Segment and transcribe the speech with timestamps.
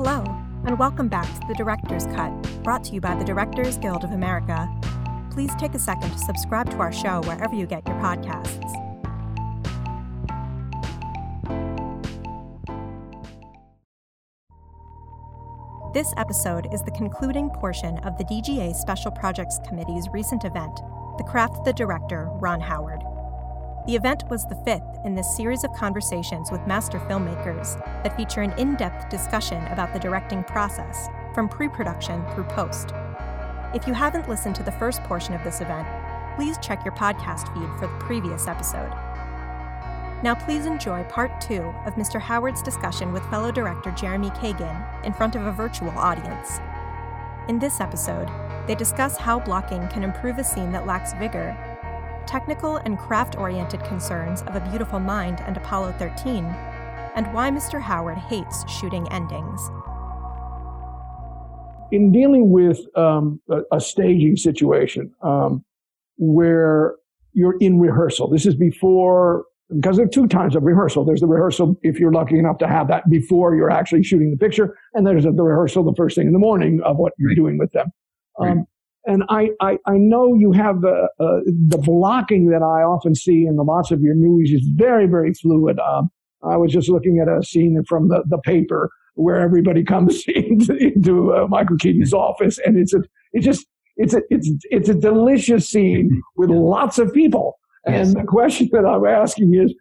[0.00, 0.22] Hello,
[0.64, 2.30] and welcome back to the Director's Cut,
[2.62, 4.72] brought to you by the Directors Guild of America.
[5.32, 8.62] Please take a second to subscribe to our show wherever you get your podcasts.
[15.92, 20.76] This episode is the concluding portion of the DGA Special Projects Committee's recent event,
[21.18, 23.02] the Craft the Director, Ron Howard.
[23.88, 28.42] The event was the fifth in this series of conversations with master filmmakers that feature
[28.42, 32.92] an in depth discussion about the directing process, from pre production through post.
[33.72, 35.88] If you haven't listened to the first portion of this event,
[36.36, 38.90] please check your podcast feed for the previous episode.
[40.22, 42.20] Now, please enjoy part two of Mr.
[42.20, 46.60] Howard's discussion with fellow director Jeremy Kagan in front of a virtual audience.
[47.48, 48.28] In this episode,
[48.66, 51.56] they discuss how blocking can improve a scene that lacks vigor
[52.28, 56.44] technical and craft oriented concerns of A Beautiful Mind and Apollo 13,
[57.14, 57.80] and why Mr.
[57.80, 59.70] Howard hates shooting endings.
[61.90, 65.64] In dealing with um, a, a, staging situation um,
[66.18, 66.96] where
[67.32, 71.06] you're in rehearsal, this is before, because there are two times of rehearsal.
[71.06, 74.36] There's the rehearsal, if you're lucky enough to have that before you're actually shooting the
[74.36, 77.56] picture, and there's the rehearsal the first thing in the morning of what you're doing
[77.56, 77.90] with them.
[78.38, 78.58] Um, right.
[79.08, 83.46] And I, I, I know you have uh, uh, the blocking that I often see
[83.46, 85.78] in the lots of your movies is very, very fluid.
[85.78, 86.10] Um,
[86.42, 90.76] I was just looking at a scene from the, the paper where everybody comes into,
[90.76, 92.98] into uh, Michael Keaton's office, and it's a,
[93.32, 97.58] it's just, it's a, it's, it's a delicious scene with lots of people.
[97.86, 99.74] And the question that I'm asking is,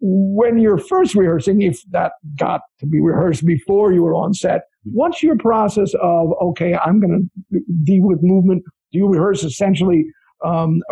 [0.00, 4.62] when you're first rehearsing, if that got to be rehearsed before you were on set,
[4.84, 8.64] what's your process of, okay, I'm going to deal with movement?
[8.92, 10.04] Do you rehearse essentially
[10.44, 10.82] um,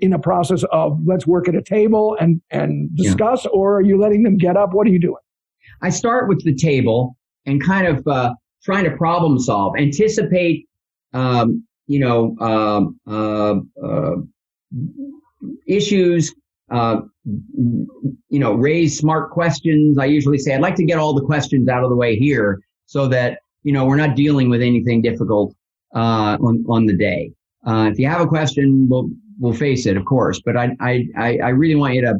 [0.00, 3.50] in a process of let's work at a table and, and discuss, yeah.
[3.50, 4.72] or are you letting them get up?
[4.72, 5.22] What are you doing?
[5.82, 10.68] I start with the table and kind of uh, trying to problem solve, anticipate,
[11.12, 14.16] um, you know, um, uh, uh,
[15.66, 16.32] issues,
[16.70, 19.98] uh, you know, raise smart questions.
[19.98, 22.60] I usually say I'd like to get all the questions out of the way here
[22.90, 25.54] so that, you know, we're not dealing with anything difficult,
[25.94, 27.30] uh, on, on the day.
[27.64, 29.08] Uh, if you have a question, we'll,
[29.38, 32.14] we'll face it, of course, but I, I, I really want you to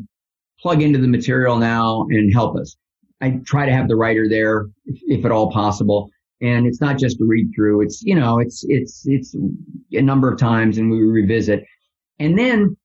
[0.60, 2.76] plug into the material now and help us.
[3.20, 6.08] I try to have the writer there if, if at all possible.
[6.40, 7.82] And it's not just a read through.
[7.82, 9.34] It's, you know, it's, it's, it's
[9.92, 11.64] a number of times and we revisit.
[12.20, 12.76] And then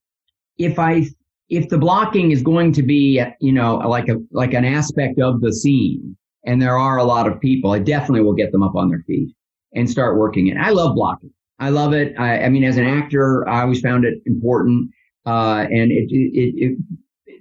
[0.57, 1.05] if I
[1.49, 5.41] if the blocking is going to be, you know, like a like an aspect of
[5.41, 8.75] the scene, and there are a lot of people, I definitely will get them up
[8.75, 9.33] on their feet
[9.73, 10.57] and start working it.
[10.57, 11.31] I love blocking.
[11.59, 12.13] I love it.
[12.17, 14.91] I, I mean, as an actor, I always found it important,
[15.25, 16.77] uh, and it, it, it,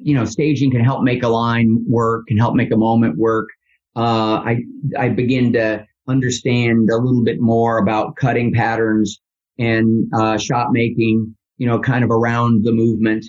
[0.00, 3.48] you know, staging can help make a line work, can help make a moment work.
[3.96, 4.62] Uh, I
[4.98, 9.20] I begin to understand a little bit more about cutting patterns
[9.58, 13.24] and uh, shot making, you know, kind of around the movement.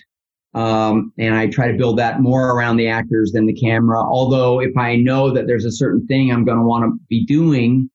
[0.55, 4.01] Um, and I try to build that more around the actors than the camera.
[4.01, 7.25] Although if I know that there's a certain thing I'm going to want to be
[7.25, 7.89] doing,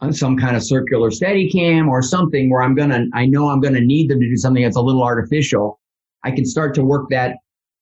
[0.00, 3.48] on some kind of circular steady cam or something where I'm going to, I know
[3.48, 5.80] I'm going to need them to do something that's a little artificial.
[6.22, 7.36] I can start to work that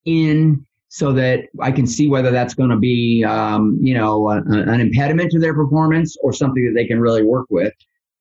[0.05, 4.37] in so that I can see whether that's going to be, um, you know, a,
[4.47, 7.73] an impediment to their performance or something that they can really work with.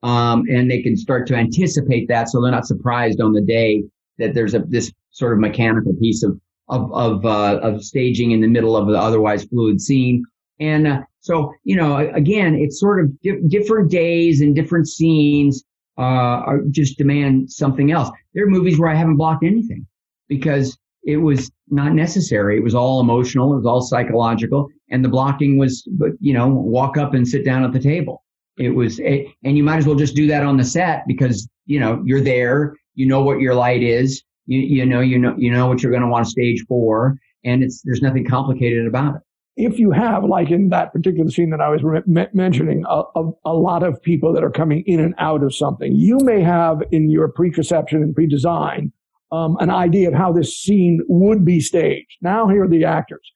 [0.02, 3.84] Um, and they can start to anticipate that so they're not surprised on the day
[4.20, 8.42] that there's a this sort of mechanical piece of of of, uh, of staging in
[8.42, 10.24] the middle of the otherwise fluid scene.
[10.60, 15.64] And uh, so, you know, again, it's sort of di- different days and different scenes
[15.98, 18.10] uh, just demand something else.
[18.34, 19.86] There are movies where I haven't blocked anything
[20.28, 22.58] because it was not necessary.
[22.58, 23.54] It was all emotional.
[23.54, 24.70] It was all psychological.
[24.90, 25.88] And the blocking was,
[26.20, 28.24] you know, walk up and sit down at the table.
[28.58, 31.50] It was, a, and you might as well just do that on the set because,
[31.66, 32.76] you know, you're there.
[32.96, 34.24] You know what your light is.
[34.46, 37.18] You, you know, you know, you know what you're going to want to stage for,
[37.44, 39.22] and it's there's nothing complicated about it.
[39.56, 43.32] If you have, like in that particular scene that I was re- mentioning, a, a,
[43.46, 46.82] a, lot of people that are coming in and out of something, you may have
[46.92, 48.92] in your preconception and pre-design
[49.32, 52.18] um, an idea of how this scene would be staged.
[52.22, 53.32] Now here are the actors.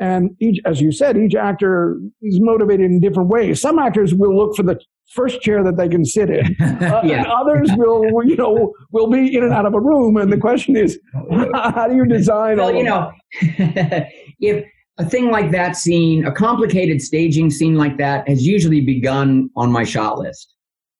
[0.00, 3.60] And each, as you said, each actor is motivated in different ways.
[3.60, 4.78] Some actors will look for the
[5.08, 6.56] first chair that they can sit in.
[6.76, 7.18] Uh, yeah.
[7.18, 10.16] And others will, you know, will be in and out of a room.
[10.18, 10.98] And the question is,
[11.54, 14.64] how do you design well, you know, if
[14.98, 19.72] a thing like that scene, a complicated staging scene like that has usually begun on
[19.72, 20.54] my shot list,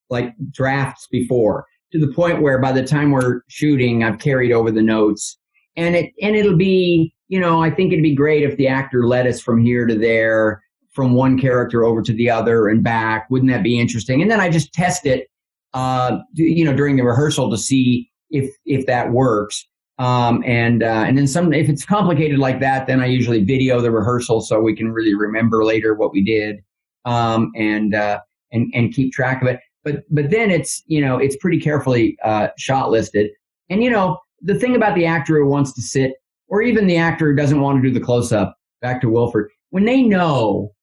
[0.09, 4.71] like drafts before, to the point where by the time we're shooting, I've carried over
[4.71, 5.39] the notes.
[5.77, 9.07] And it and it'll be, you know, I think it'd be great if the actor
[9.07, 10.63] led us from here to there
[10.97, 13.29] from one character over to the other and back.
[13.31, 14.23] Wouldn't that be interesting?
[14.23, 15.29] And then I just test it,
[15.75, 19.69] uh, you know, during the rehearsal to see if if that works.
[19.99, 23.81] Um, and uh, and then some if it's complicated like that, then I usually video
[23.81, 26.63] the rehearsal so we can really remember later what we did
[27.05, 28.21] um, and uh,
[28.53, 29.61] and and keep track of it.
[29.85, 33.31] But but then it's you know it's pretty carefully uh, shot listed.
[33.69, 36.15] And you know the thing about the actor who wants to sit,
[36.49, 38.57] or even the actor who doesn't want to do the close up.
[38.83, 40.75] Back to Wilford, when they know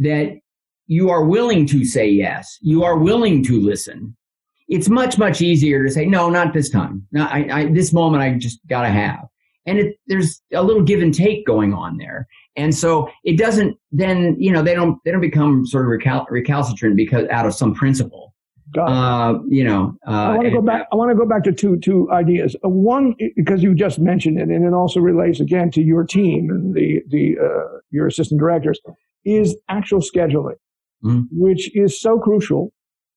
[0.00, 0.38] that
[0.86, 4.16] you are willing to say yes, you are willing to listen.
[4.68, 7.06] It's much much easier to say no, not this time.
[7.12, 9.26] No, I, I this moment I just got to have.
[9.66, 12.26] And it, there's a little give and take going on there,
[12.56, 13.76] and so it doesn't.
[13.92, 17.54] Then you know they don't they don't become sort of recal- recalcitrant because out of
[17.54, 18.34] some principle.
[18.78, 20.86] Uh, you know, uh, I want to go back.
[20.92, 22.54] I want to go back to two two ideas.
[22.64, 26.50] Uh, one, because you just mentioned it, and it also relates again to your team
[26.50, 28.80] and the the uh, your assistant directors,
[29.24, 30.56] is actual scheduling,
[31.04, 31.22] mm-hmm.
[31.30, 32.72] which is so crucial.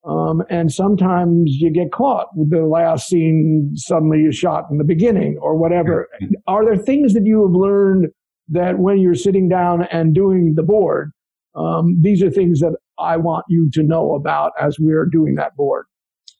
[0.05, 4.83] Um, and sometimes you get caught with the last scene suddenly is shot in the
[4.83, 6.09] beginning or whatever.
[6.45, 8.07] Are there things that you have learned
[8.49, 11.11] that when you're sitting down and doing the board,
[11.55, 15.55] um, these are things that I want you to know about as we're doing that
[15.55, 15.85] board?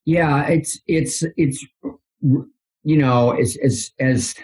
[0.05, 1.65] Yeah, it's it's it's
[2.21, 4.35] you know as as as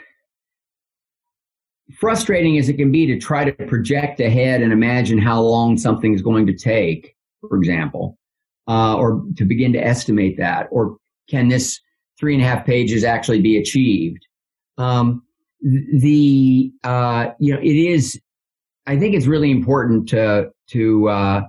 [1.97, 6.13] frustrating as it can be to try to project ahead and imagine how long something
[6.13, 7.15] is going to take.
[7.41, 8.17] For example,
[8.67, 10.97] uh, or to begin to estimate that, or
[11.29, 11.79] can this
[12.19, 14.25] three and a half pages actually be achieved?
[14.77, 15.23] Um,
[15.61, 18.19] the uh, you know it is.
[18.87, 21.41] I think it's really important to to uh,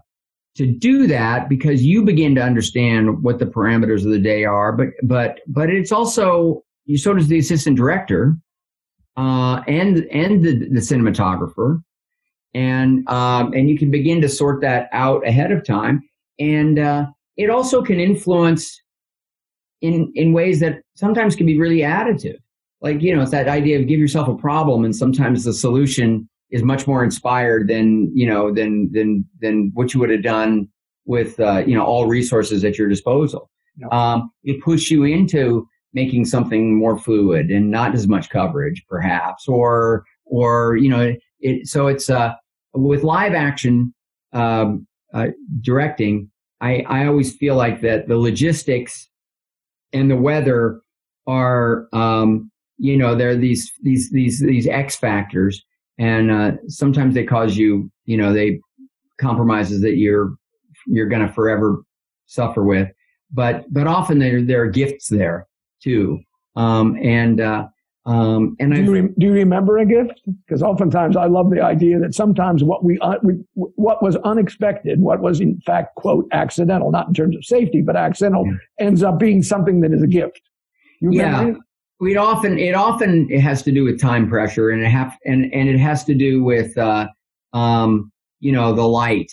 [0.57, 4.73] to do that because you begin to understand what the parameters of the day are.
[4.73, 8.37] But but but it's also you so does the assistant director
[9.21, 11.83] uh, and and the, the cinematographer,
[12.55, 16.03] and um, and you can begin to sort that out ahead of time
[16.41, 17.07] and uh,
[17.37, 18.83] it also can influence
[19.83, 22.39] in in ways that sometimes can be really additive.
[22.81, 26.29] Like you know, it's that idea of give yourself a problem, and sometimes the solution
[26.51, 30.67] is much more inspired than you know than than than what you would have done
[31.05, 33.51] with uh, you know all resources at your disposal.
[33.93, 39.49] Um, it pushes you into making something more fluid and not as much coverage, perhaps,
[39.49, 41.67] or or you know, it.
[41.67, 42.35] So it's uh,
[42.75, 43.95] with live action
[44.33, 45.29] um, uh,
[45.61, 49.09] directing, I, I always feel like that the logistics
[49.93, 50.81] and the weather
[51.27, 55.65] are, um, you know, they're these, these, these, these X factors.
[55.99, 58.61] And, uh, sometimes they cause you, you know, they
[59.21, 60.35] compromises that you're,
[60.87, 61.83] you're going to forever
[62.27, 62.89] suffer with.
[63.33, 65.47] But, but often there, there are gifts there
[65.83, 66.21] too.
[66.57, 67.67] Um, and, uh,
[68.07, 70.23] um, and do you, re- do you, remember a gift?
[70.47, 75.01] Because oftentimes I love the idea that sometimes what we, uh, we, what was unexpected,
[75.01, 78.55] what was in fact quote accidental, not in terms of safety, but accidental, yeah.
[78.87, 80.41] ends up being something that is a gift.
[81.01, 81.53] You yeah,
[82.01, 85.53] it often it often it has to do with time pressure, and it have and
[85.53, 87.09] and it has to do with uh,
[87.53, 88.11] um,
[88.41, 89.31] you know the light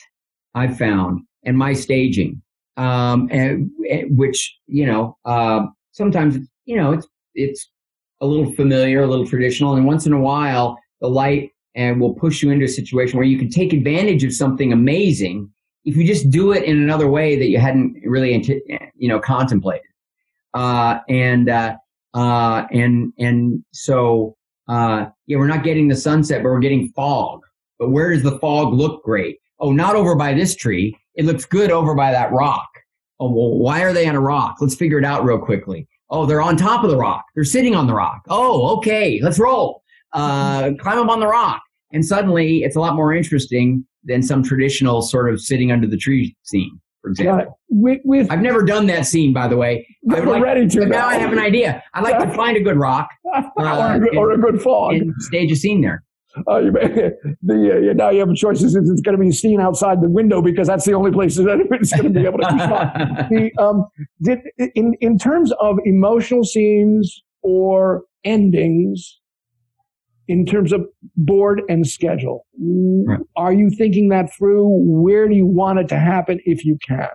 [0.55, 2.41] I've found and my staging,
[2.75, 5.65] um, and, and which you know uh,
[5.97, 7.69] sometimes you know it's it's
[8.21, 12.13] a little familiar, a little traditional, and once in a while, the light and will
[12.13, 15.49] push you into a situation where you can take advantage of something amazing
[15.85, 18.33] if you just do it in another way that you hadn't really,
[18.95, 19.85] you know, contemplated.
[20.53, 21.75] Uh, and uh,
[22.13, 24.35] uh, and and so
[24.67, 27.41] uh, yeah, we're not getting the sunset, but we're getting fog.
[27.79, 29.37] But where does the fog look great?
[29.59, 30.97] Oh, not over by this tree.
[31.15, 32.67] It looks good over by that rock.
[33.19, 34.57] Oh, well, why are they on a rock?
[34.61, 35.87] Let's figure it out real quickly.
[36.09, 37.25] Oh, they're on top of the rock.
[37.35, 38.21] They're sitting on the rock.
[38.29, 39.83] Oh, okay, let's roll.
[40.13, 41.61] Uh, climb up on the rock.
[41.91, 45.97] And suddenly it's a lot more interesting than some traditional sort of sitting under the
[45.97, 47.59] tree scene, for example.
[47.69, 49.85] With, with, I've never done that scene, by the way.
[50.03, 50.85] We're like, ready to.
[50.85, 51.83] Now I have an idea.
[51.93, 53.09] I'd like to find a good rock.
[53.33, 54.93] Uh, or, a good, or, a good, fog.
[54.93, 56.03] And stage a scene there.
[56.47, 56.71] Uh, you,
[57.41, 58.61] the, uh, now you have a choice.
[58.61, 61.67] It's, it's going to be seen outside the window because that's the only place that
[61.71, 62.93] it's going to be able to be shot.
[63.29, 63.87] the, um,
[64.21, 64.39] did,
[64.75, 69.19] in, in terms of emotional scenes or endings,
[70.27, 73.19] in terms of board and schedule, right.
[73.37, 74.67] are you thinking that through?
[74.67, 77.07] Where do you want it to happen if you can?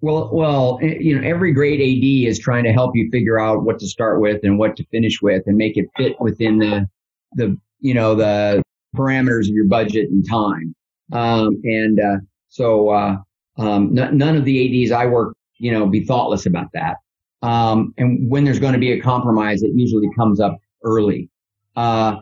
[0.00, 3.64] Well, well, eh, you know, every great AD is trying to help you figure out
[3.64, 6.88] what to start with and what to finish with, and make it fit within the
[7.32, 8.62] the you know, the
[8.96, 10.74] parameters of your budget and time.
[11.12, 12.16] Um, and, uh,
[12.48, 13.16] so, uh,
[13.58, 16.96] um, n- none of the ADs I work, you know, be thoughtless about that.
[17.42, 21.28] Um, and when there's going to be a compromise, it usually comes up early.
[21.76, 22.16] Uh,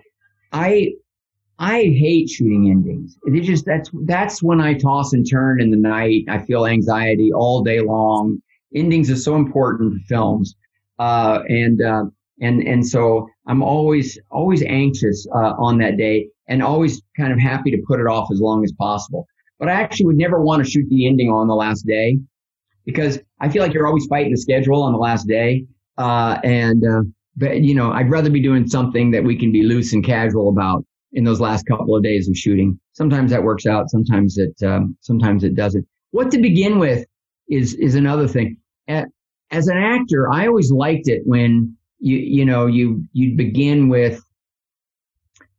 [0.52, 0.92] I,
[1.58, 3.16] I hate shooting endings.
[3.24, 6.24] It just that's that's when I toss and turn in the night.
[6.28, 8.42] I feel anxiety all day long.
[8.74, 10.56] Endings are so important to films,
[10.98, 12.04] uh, and uh,
[12.40, 17.38] and and so I'm always always anxious uh, on that day, and always kind of
[17.38, 19.26] happy to put it off as long as possible.
[19.58, 22.18] But I actually would never want to shoot the ending on the last day
[22.84, 25.66] because I feel like you're always fighting the schedule on the last day,
[25.98, 27.02] uh, and uh,
[27.36, 30.48] but you know I'd rather be doing something that we can be loose and casual
[30.48, 30.84] about
[31.14, 32.78] in those last couple of days of shooting.
[32.92, 33.88] Sometimes that works out.
[33.88, 35.86] Sometimes it, um, sometimes it doesn't.
[36.10, 37.06] What to begin with
[37.48, 38.56] is, is another thing.
[38.88, 44.22] As an actor, I always liked it when you, you know, you, you'd begin with,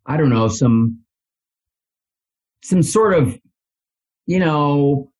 [0.05, 1.01] I don't know, some,
[2.63, 3.39] some sort of,
[4.27, 5.11] you know,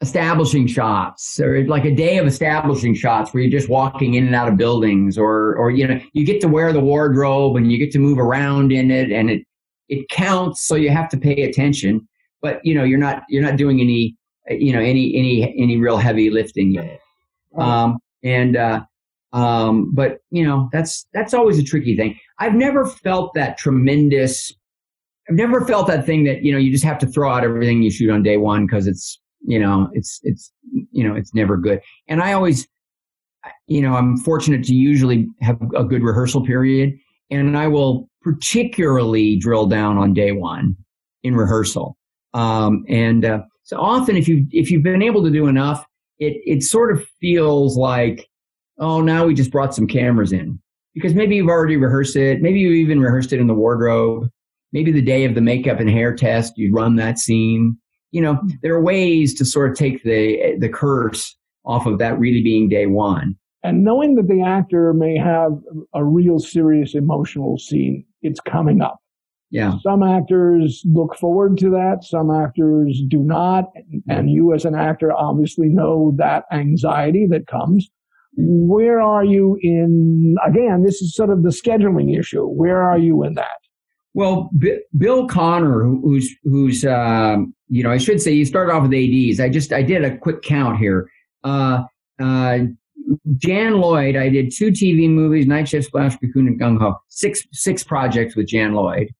[0.00, 4.34] establishing shots or like a day of establishing shots where you're just walking in and
[4.34, 7.78] out of buildings or or you know you get to wear the wardrobe and you
[7.78, 9.42] get to move around in it and it
[9.88, 12.06] it counts so you have to pay attention.
[12.42, 14.16] But you know you're not you're not doing any
[14.50, 17.00] you know any any any real heavy lifting yet.
[17.56, 18.84] Um and uh
[19.34, 22.18] um but you know that's that's always a tricky thing.
[22.38, 24.52] I've never felt that tremendous
[25.28, 27.82] I've never felt that thing that you know you just have to throw out everything
[27.82, 30.52] you shoot on day one because it's you know it's it's
[30.90, 31.80] you know it's never good.
[32.08, 32.66] And i always
[33.66, 36.94] you know i'm fortunate to usually have a good rehearsal period
[37.30, 40.74] and i will particularly drill down on day one
[41.22, 41.96] in rehearsal.
[42.32, 45.84] Um, and uh, so often if you if you've been able to do enough
[46.18, 48.28] it it sort of feels like
[48.78, 50.58] oh now we just brought some cameras in
[50.94, 54.28] because maybe you've already rehearsed it maybe you even rehearsed it in the wardrobe
[54.72, 57.76] maybe the day of the makeup and hair test you run that scene
[58.14, 62.16] you know, there are ways to sort of take the the curse off of that
[62.16, 63.34] really being day one.
[63.64, 65.50] And knowing that the actor may have
[65.94, 69.00] a real serious emotional scene, it's coming up.
[69.50, 69.78] Yeah.
[69.82, 72.04] Some actors look forward to that.
[72.04, 73.64] Some actors do not.
[74.08, 77.90] And you as an actor obviously know that anxiety that comes.
[78.36, 82.44] Where are you in, again, this is sort of the scheduling issue.
[82.46, 83.58] Where are you in that?
[84.14, 88.88] Well, B- Bill Connor, who's who's um, you know, I should say you started off
[88.88, 89.40] with ADs.
[89.40, 91.10] I just I did a quick count here.
[91.42, 91.82] Uh,
[92.20, 92.58] uh,
[93.36, 96.96] Jan Lloyd, I did two TV movies, Night Shift, Splash, Cocoon, and Gung Ho.
[97.08, 99.12] Six six projects with Jan Lloyd.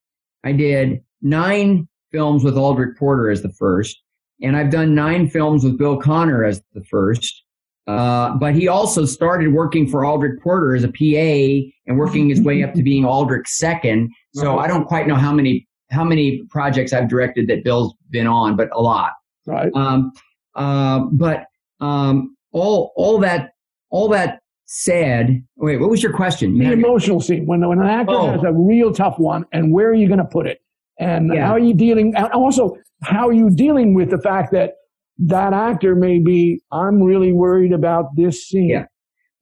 [0.45, 4.01] I did nine films with Aldric Porter as the first,
[4.43, 7.44] and I've done nine films with Bill Connor as the first.
[7.87, 12.41] Uh, but he also started working for Aldric Porter as a PA and working his
[12.41, 14.11] way up to being Aldric's second.
[14.35, 18.27] So I don't quite know how many how many projects I've directed that Bill's been
[18.27, 19.13] on, but a lot.
[19.47, 19.71] Right.
[19.75, 20.13] Um,
[20.55, 21.45] uh, but
[21.81, 23.51] um, all all that
[23.91, 26.57] all that said, wait, what was your question?
[26.57, 28.31] You the emotional scene when when an actor oh.
[28.33, 30.61] has a real tough one, and where are you going to put it?
[30.99, 31.47] And yeah.
[31.47, 32.15] how are you dealing?
[32.17, 34.75] And also, how are you dealing with the fact that
[35.19, 38.71] that actor may be, I'm really worried about this scene.
[38.71, 38.87] Yeah.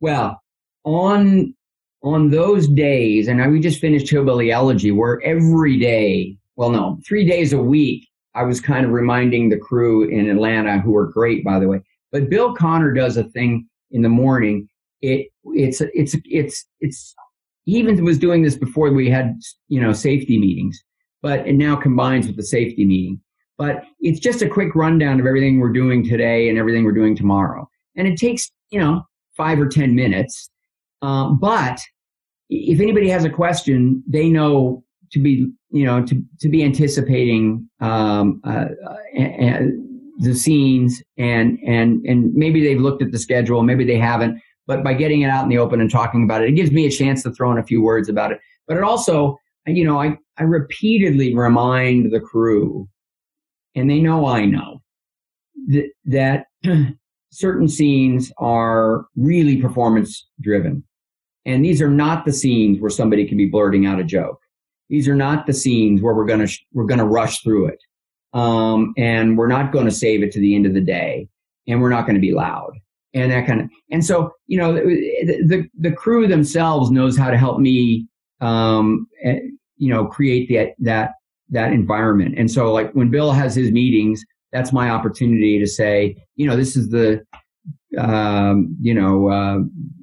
[0.01, 0.41] Well,
[0.85, 1.55] on
[2.03, 6.99] on those days, and I, we just finished Hillbilly Elegy, where every day, well, no,
[7.07, 11.07] three days a week, I was kind of reminding the crew in Atlanta, who are
[11.07, 11.81] great, by the way.
[12.11, 14.69] But Bill Connor does a thing in the morning.
[15.01, 17.15] It it's it's it's it's
[17.65, 19.39] he even was doing this before we had
[19.69, 20.83] you know safety meetings,
[21.23, 23.21] but it now combines with the safety meeting.
[23.63, 27.15] But it's just a quick rundown of everything we're doing today and everything we're doing
[27.15, 27.71] tomorrow.
[27.95, 29.05] And it takes, you know,
[29.37, 30.51] five or 10 minutes.
[31.01, 31.79] Um, but
[32.51, 37.71] if anybody has a question, they know to be, you know, to, to be anticipating
[37.79, 38.65] um, uh,
[39.17, 39.61] uh,
[40.19, 44.43] the scenes and, and, and maybe they've looked at the schedule, maybe they haven't.
[44.67, 46.85] But by getting it out in the open and talking about it, it gives me
[46.87, 48.41] a chance to throw in a few words about it.
[48.67, 49.39] But it also,
[49.69, 52.89] you know, I, I repeatedly remind the crew
[53.75, 54.83] and they know I know
[55.69, 56.47] that, that
[57.31, 60.85] certain scenes are really performance driven.
[61.45, 64.41] And these are not the scenes where somebody can be blurting out a joke.
[64.89, 67.79] These are not the scenes where we're going to, we're to rush through it.
[68.33, 71.29] Um, and we're not to save it to the end of the day
[71.67, 72.73] and we're not to be loud
[73.15, 77.31] and that kind of, and so, you know, the, the, the crew themselves knows how
[77.31, 78.07] to help me,
[78.41, 79.41] um, eh,
[79.77, 81.13] you know, create that, that
[81.53, 82.35] that environment.
[82.37, 86.57] And so like when Bill has his meetings, that's my opportunity to say, you know,
[86.57, 87.25] this is the,
[87.99, 89.59] um, you know, uh,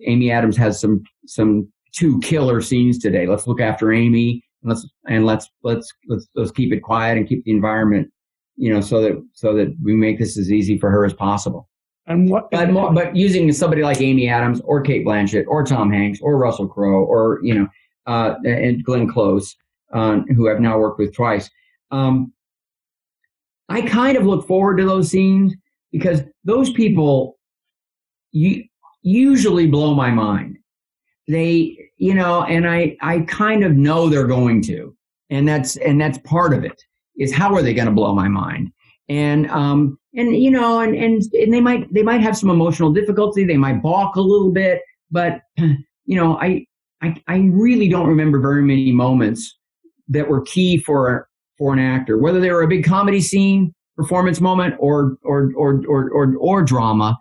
[0.05, 3.27] Amy Adams has some, some two killer scenes today.
[3.27, 7.27] Let's look after Amy and let's, and let's, let's, let's, let's keep it quiet and
[7.27, 8.11] keep the environment,
[8.55, 11.67] you know, so that, so that we make this as easy for her as possible.
[12.07, 15.91] And what, but, more, but using somebody like Amy Adams or Cate Blanchett or Tom
[15.91, 17.67] Hanks or Russell Crowe or, you know,
[18.07, 19.55] uh, and Glenn Close,
[19.93, 21.49] uh, who I've now worked with twice.
[21.91, 22.33] Um,
[23.69, 25.53] I kind of look forward to those scenes
[25.91, 27.37] because those people
[28.31, 28.63] you,
[29.01, 30.57] usually blow my mind.
[31.27, 34.95] They, you know, and I, I kind of know they're going to,
[35.29, 36.81] and that's, and that's part of it
[37.17, 38.71] is how are they going to blow my mind?
[39.09, 42.91] And, um, and, you know, and, and, and they might, they might have some emotional
[42.91, 43.43] difficulty.
[43.43, 44.81] They might balk a little bit,
[45.11, 46.65] but, you know, I,
[47.01, 49.58] I, I really don't remember very many moments
[50.09, 54.41] that were key for for an actor, whether they were a big comedy scene, performance
[54.41, 57.17] moment, or or or or or, or drama,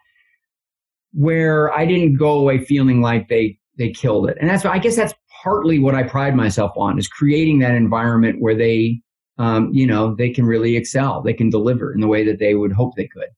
[1.13, 4.37] where I didn't go away feeling like they they killed it.
[4.41, 8.41] And that's I guess that's partly what I pride myself on is creating that environment
[8.41, 9.01] where they
[9.39, 12.55] um, you know they can really excel, they can deliver in the way that they
[12.55, 13.29] would hope they could.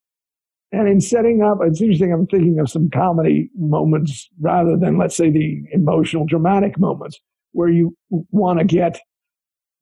[0.72, 2.12] And in setting up, it's interesting.
[2.12, 7.18] I'm thinking of some comedy moments rather than, let's say, the emotional, dramatic moments
[7.52, 9.00] where you want to get,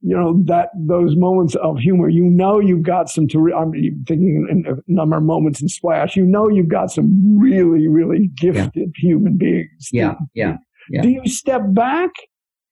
[0.00, 2.08] you know, that those moments of humor.
[2.08, 3.26] You know, you've got some.
[3.28, 3.72] To, I'm
[4.06, 6.16] thinking in a number of moments in Splash.
[6.16, 8.86] You know, you've got some really, really gifted yeah.
[8.96, 9.88] human beings.
[9.92, 10.56] Yeah, yeah,
[10.90, 11.02] yeah.
[11.02, 12.10] Do you step back?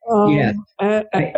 [0.08, 0.56] Um, yes.
[0.78, 1.34] I,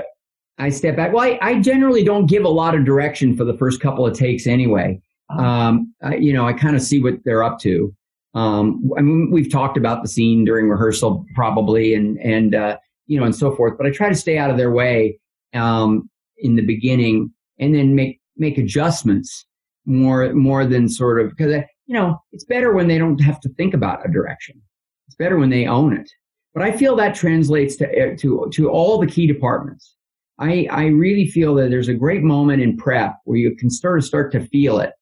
[0.59, 1.12] I step back.
[1.12, 4.16] Well, I, I generally don't give a lot of direction for the first couple of
[4.16, 5.00] takes anyway.
[5.30, 5.42] Uh-huh.
[5.42, 7.95] Um, I, you know, I kind of see what they're up to.
[8.35, 12.76] Um, I mean, we've talked about the scene during rehearsal probably, and and uh,
[13.07, 13.78] you know, and so forth.
[13.78, 15.18] But I try to stay out of their way
[15.55, 19.47] um, in the beginning, and then make make adjustments
[19.87, 23.49] more more than sort of because you know it's better when they don't have to
[23.50, 24.61] think about a direction.
[25.07, 26.11] It's better when they own it.
[26.55, 29.95] But I feel that translates to eh, to to all the key departments.
[30.38, 33.99] I I really feel that there's a great moment in prep where you can sort
[33.99, 34.93] of start to feel it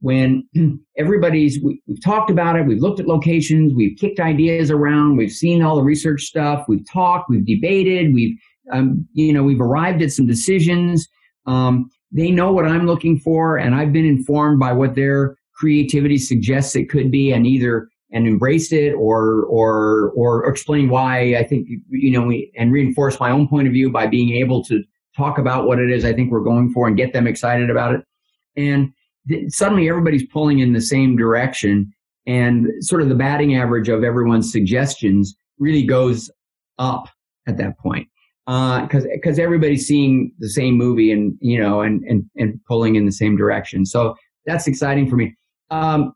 [0.00, 0.48] when
[0.96, 5.32] everybody's we, have talked about it we've looked at locations we've kicked ideas around we've
[5.32, 8.36] seen all the research stuff we've talked we've debated we've
[8.72, 11.08] um, you know we've arrived at some decisions.
[11.46, 16.16] Um, they know what i'm looking for and i've been informed by what their creativity
[16.16, 21.36] suggests it could be and either and embraced it or or or explain why.
[21.36, 24.64] I think you know we and reinforce my own point of view by being able
[24.64, 24.82] to
[25.16, 27.94] talk about what it is i think we're going for and get them excited about
[27.94, 28.04] it.
[28.56, 28.92] And
[29.52, 31.92] suddenly everybody's pulling in the same direction
[32.26, 36.30] and sort of the batting average of everyone's suggestions really goes
[36.78, 37.08] up
[37.46, 38.08] at that point
[38.48, 42.96] because uh, because everybody's seeing the same movie and you know and and and pulling
[42.96, 43.84] in the same direction.
[43.84, 45.36] So that's exciting for me.
[45.70, 46.14] Um,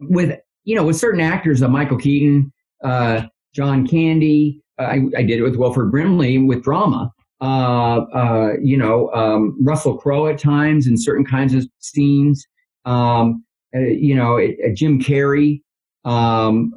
[0.00, 2.52] with you know with certain actors uh, michael keaton
[2.84, 3.22] uh,
[3.54, 7.12] john candy uh, I, I did it with wilford brimley with drama.
[7.42, 12.46] Uh, uh, you know, um, Russell Crowe at times in certain kinds of scenes.
[12.86, 14.40] Um, you know,
[14.72, 15.60] Jim Carrey,
[16.06, 16.72] um,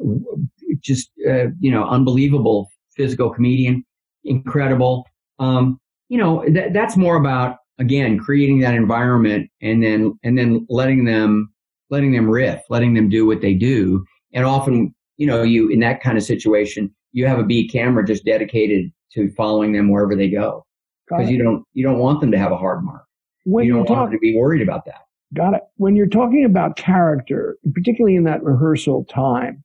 [0.82, 3.86] just you know, unbelievable physical comedian,
[4.23, 5.08] incredible.
[5.39, 5.79] Um,
[6.10, 11.05] you know, th- that's more about again creating that environment and then and then letting
[11.05, 11.53] them
[11.89, 14.05] letting them riff, letting them do what they do.
[14.34, 18.05] And often, you know, you in that kind of situation, you have a B camera
[18.05, 20.65] just dedicated to following them wherever they go
[21.08, 23.03] because you don't you don't want them to have a hard mark.
[23.45, 25.01] When you don't talk, want them to be worried about that.
[25.34, 25.62] Got it.
[25.77, 29.63] When you're talking about character, particularly in that rehearsal time,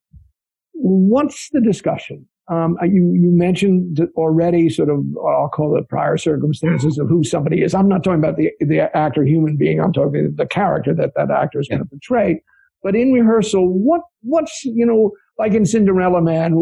[0.72, 2.26] what's the discussion?
[2.48, 7.24] Um, uh, you you mentioned already sort of I'll call it prior circumstances of who
[7.24, 7.74] somebody is.
[7.74, 9.80] I'm not talking about the the actor human being.
[9.80, 11.76] I'm talking the character that that actor is yeah.
[11.76, 12.42] going to portray.
[12.83, 16.52] But in rehearsal, what what's you know like in Cinderella Man,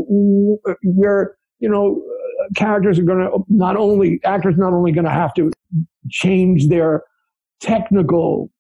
[0.85, 2.01] where you know
[2.55, 5.51] characters are going to not only actors not only going to have to
[6.11, 7.03] change their
[7.61, 8.51] technical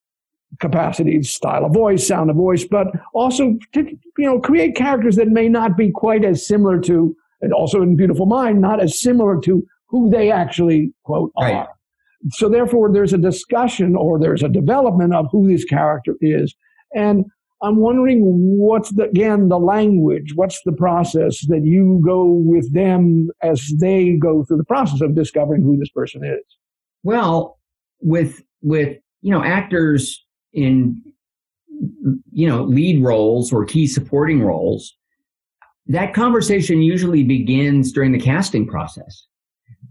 [0.60, 3.84] capacities, style of voice, sound of voice, but also to,
[4.18, 7.96] you know create characters that may not be quite as similar to, and also in
[7.96, 11.54] Beautiful Mind, not as similar to who they actually quote right.
[11.54, 11.68] are.
[12.32, 16.54] So therefore, there's a discussion or there's a development of who this character is,
[16.94, 17.24] and
[17.62, 18.22] I'm wondering
[18.58, 24.14] what's the, again, the language, what's the process that you go with them as they
[24.14, 26.42] go through the process of discovering who this person is?
[27.04, 27.60] Well,
[28.00, 31.00] with, with, you know, actors in,
[32.32, 34.96] you know, lead roles or key supporting roles,
[35.86, 39.26] that conversation usually begins during the casting process.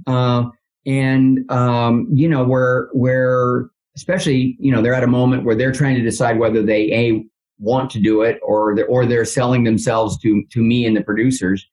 [0.07, 0.45] Uh,
[0.85, 5.71] and, um, you know, where, where, especially, you know, they're at a moment where they're
[5.71, 7.25] trying to decide whether they, A,
[7.61, 11.01] want to do it or they're, or they're selling themselves to to me and the
[11.01, 11.65] producers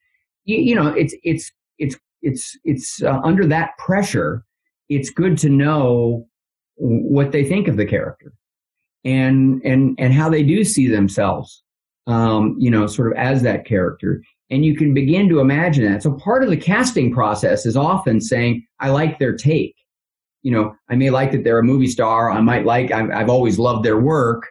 [0.44, 4.44] you, you know it's it's it's it's it's uh, under that pressure
[4.88, 6.26] it's good to know
[6.76, 8.32] what they think of the character
[9.04, 11.62] and and and how they do see themselves
[12.06, 16.02] um, you know sort of as that character And you can begin to imagine that.
[16.02, 19.74] So part of the casting process is often saying, I like their take.
[20.42, 22.30] You know, I may like that they're a movie star.
[22.30, 24.48] I might like, I've, I've always loved their work,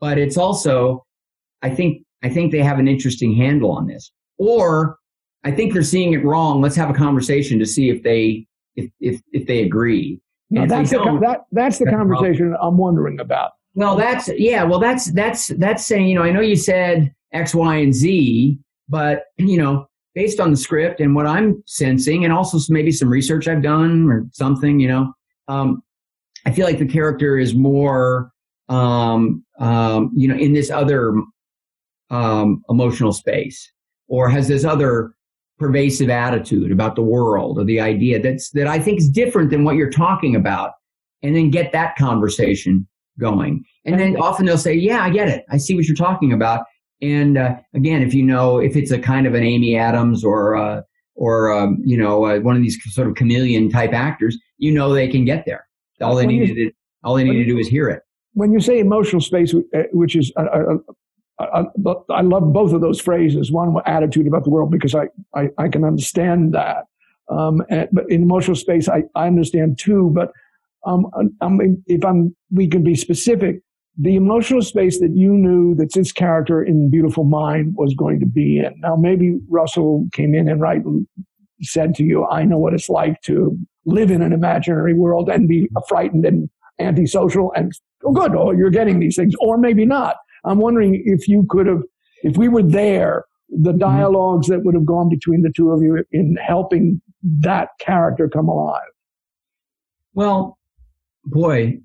[0.00, 1.06] but it's also,
[1.62, 4.10] I think, I think they have an interesting handle on this.
[4.38, 4.98] Or
[5.44, 6.60] I think they're seeing it wrong.
[6.60, 10.20] Let's have a conversation to see if they, if, if, if they agree.
[10.50, 13.52] No, that's the, that, that's the conversation I'm wondering about.
[13.78, 14.64] Well, that's yeah.
[14.64, 18.58] Well, that's that's that's saying you know I know you said X, Y, and Z,
[18.88, 19.86] but you know
[20.16, 24.10] based on the script and what I'm sensing, and also maybe some research I've done
[24.10, 25.12] or something, you know,
[25.46, 25.80] um,
[26.44, 28.32] I feel like the character is more
[28.68, 31.14] um, um, you know in this other
[32.10, 33.70] um, emotional space
[34.08, 35.12] or has this other
[35.56, 39.62] pervasive attitude about the world or the idea that's that I think is different than
[39.62, 40.72] what you're talking about,
[41.22, 42.84] and then get that conversation
[43.18, 43.64] going.
[43.84, 45.44] And then often they'll say, "Yeah, I get it.
[45.50, 46.64] I see what you're talking about."
[47.00, 50.56] And uh, again, if you know if it's a kind of an Amy Adams or
[50.56, 50.82] uh,
[51.14, 54.92] or um, you know uh, one of these sort of chameleon type actors, you know
[54.92, 55.66] they can get there.
[56.00, 56.70] All they need to
[57.04, 58.02] all they need to do is hear it.
[58.34, 60.76] When you say emotional space, uh, which is uh, uh,
[61.40, 61.64] I,
[62.10, 63.52] I, love both of those phrases.
[63.52, 66.84] One, attitude about the world, because I, I, I can understand that.
[67.30, 70.10] Um, and, but in emotional space, I, I understand too.
[70.14, 70.32] But
[70.88, 71.06] um,
[71.40, 73.60] I mean, if I'm, we can be specific.
[74.00, 78.26] The emotional space that you knew that this character in Beautiful Mind was going to
[78.26, 78.74] be in.
[78.80, 80.82] Now, maybe Russell came in and right
[81.62, 85.48] said to you, "I know what it's like to live in an imaginary world and
[85.48, 86.48] be frightened and
[86.78, 87.72] antisocial." And
[88.04, 90.16] oh, good, oh, you're getting these things, or maybe not.
[90.44, 91.82] I'm wondering if you could have,
[92.22, 93.78] if we were there, the mm-hmm.
[93.78, 97.02] dialogues that would have gone between the two of you in helping
[97.40, 98.80] that character come alive.
[100.14, 100.57] Well,
[101.30, 101.78] boy,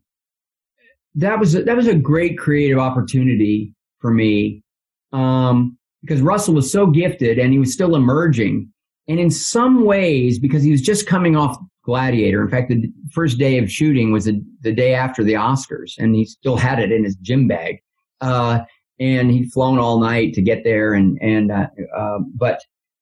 [1.16, 4.64] that was a, that was a great creative opportunity for me
[5.12, 8.70] um, because Russell was so gifted and he was still emerging.
[9.08, 12.42] And in some ways, because he was just coming off Gladiator.
[12.42, 16.16] In fact, the first day of shooting was the, the day after the Oscars, and
[16.16, 17.80] he still had it in his gym bag.
[18.22, 18.62] Uh,
[19.00, 20.94] and he'd flown all night to get there.
[20.94, 22.62] And, and, uh, uh, but,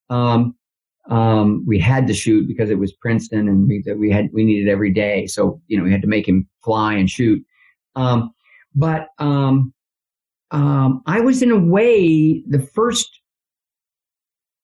[0.10, 0.56] um,
[1.12, 4.72] um, we had to shoot because it was Princeton and we, we had, we needed
[4.72, 5.28] every day.
[5.28, 7.44] So, you know, we had to make him fly and shoot.
[7.96, 8.34] Um,
[8.74, 9.74] but, um,
[10.52, 13.10] um, I was in a way the first,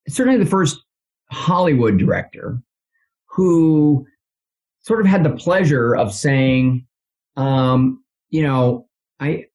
[0.07, 0.81] certainly the first
[1.31, 2.61] Hollywood director
[3.25, 4.05] who
[4.79, 6.87] sort of had the pleasure of saying,
[7.35, 8.87] um, you know,
[9.19, 9.45] I,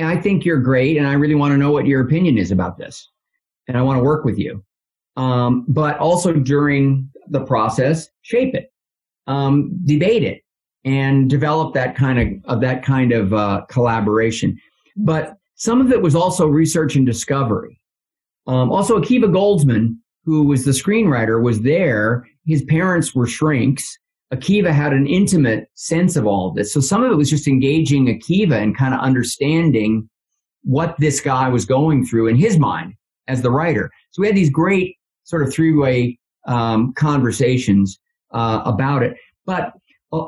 [0.00, 2.78] I think you're great, and I really want to know what your opinion is about
[2.78, 3.10] this,
[3.66, 4.64] and I want to work with you.
[5.18, 8.72] Um, but also during the process, shape it,
[9.26, 10.42] um, debate it,
[10.84, 14.56] and develop that kind of, of that kind of uh, collaboration.
[14.96, 17.80] But some of it was also research and discovery.
[18.46, 22.24] Um, also, Akiva Goldsman, who was the screenwriter, was there.
[22.46, 23.98] His parents were shrinks.
[24.32, 26.72] Akiva had an intimate sense of all of this.
[26.72, 30.08] So some of it was just engaging Akiva and kind of understanding
[30.62, 32.94] what this guy was going through in his mind
[33.26, 33.90] as the writer.
[34.12, 34.97] So we had these great
[35.28, 37.98] sort of three way um, conversations
[38.32, 39.16] uh, about it.
[39.44, 39.72] But
[40.12, 40.26] uh,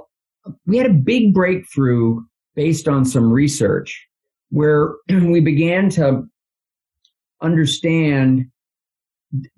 [0.67, 2.21] we had a big breakthrough
[2.55, 4.07] based on some research
[4.51, 6.23] where we began to
[7.43, 8.45] understand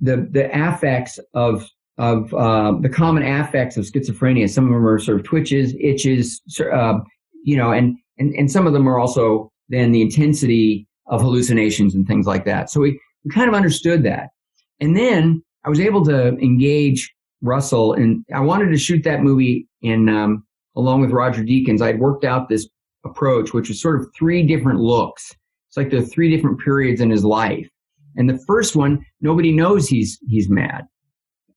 [0.01, 4.49] the the affects of of uh, the common affects of schizophrenia.
[4.49, 6.41] Some of them are sort of twitches, itches,
[6.73, 6.99] uh,
[7.45, 11.95] you know, and, and, and some of them are also then the intensity of hallucinations
[11.95, 12.71] and things like that.
[12.71, 14.31] So we, we kind of understood that.
[14.81, 19.69] And then I was able to engage Russell and I wanted to shoot that movie
[19.83, 20.45] in, um,
[20.77, 21.83] along with Roger Deakins.
[21.83, 22.69] I'd worked out this
[23.05, 25.35] approach, which was sort of three different looks.
[25.69, 27.69] It's like the three different periods in his life.
[28.17, 30.87] And the first one, nobody knows he's, he's mad.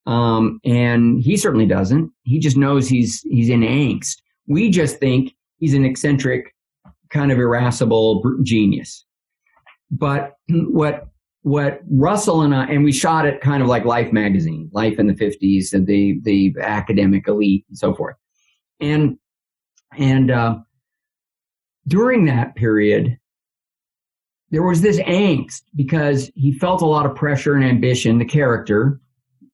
[0.06, 2.12] Um, and he certainly doesn't.
[2.23, 4.17] He just knows he's he's in angst.
[4.47, 6.54] We just think he's an eccentric,
[7.10, 9.04] kind of irascible genius.
[9.89, 11.08] But what
[11.45, 15.05] what Russell and I and we shot it kind of like Life magazine, Life in
[15.05, 18.15] the fifties, and the the academic elite and so forth.
[18.79, 19.19] And
[19.95, 20.55] and uh,
[21.88, 23.19] during that period,
[24.49, 28.17] there was this angst because he felt a lot of pressure and ambition.
[28.17, 28.99] The character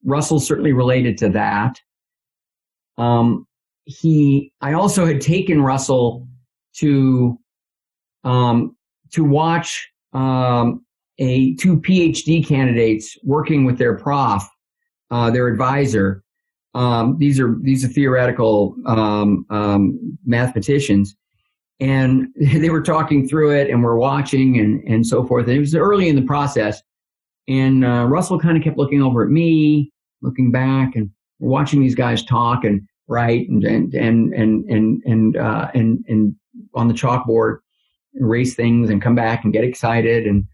[0.06, 1.78] Russell certainly related to that.
[2.98, 3.46] Um,
[3.84, 6.26] he, I also had taken Russell
[6.78, 7.38] to,
[8.24, 8.78] um,
[9.12, 10.86] to watch, um,
[11.22, 14.44] a two PhD candidates working with their prof,
[15.12, 16.24] uh, their advisor.
[16.74, 21.16] Um, these are these are theoretical um, um, mathematicians,
[21.80, 25.48] and they were talking through it, and we're watching, and and so forth.
[25.48, 26.82] And it was early in the process,
[27.48, 31.96] and uh, Russell kind of kept looking over at me, looking back, and watching these
[31.96, 36.36] guys talk and write and and and and and and uh, and, and
[36.74, 37.58] on the chalkboard
[38.16, 40.46] erase things and come back and get excited and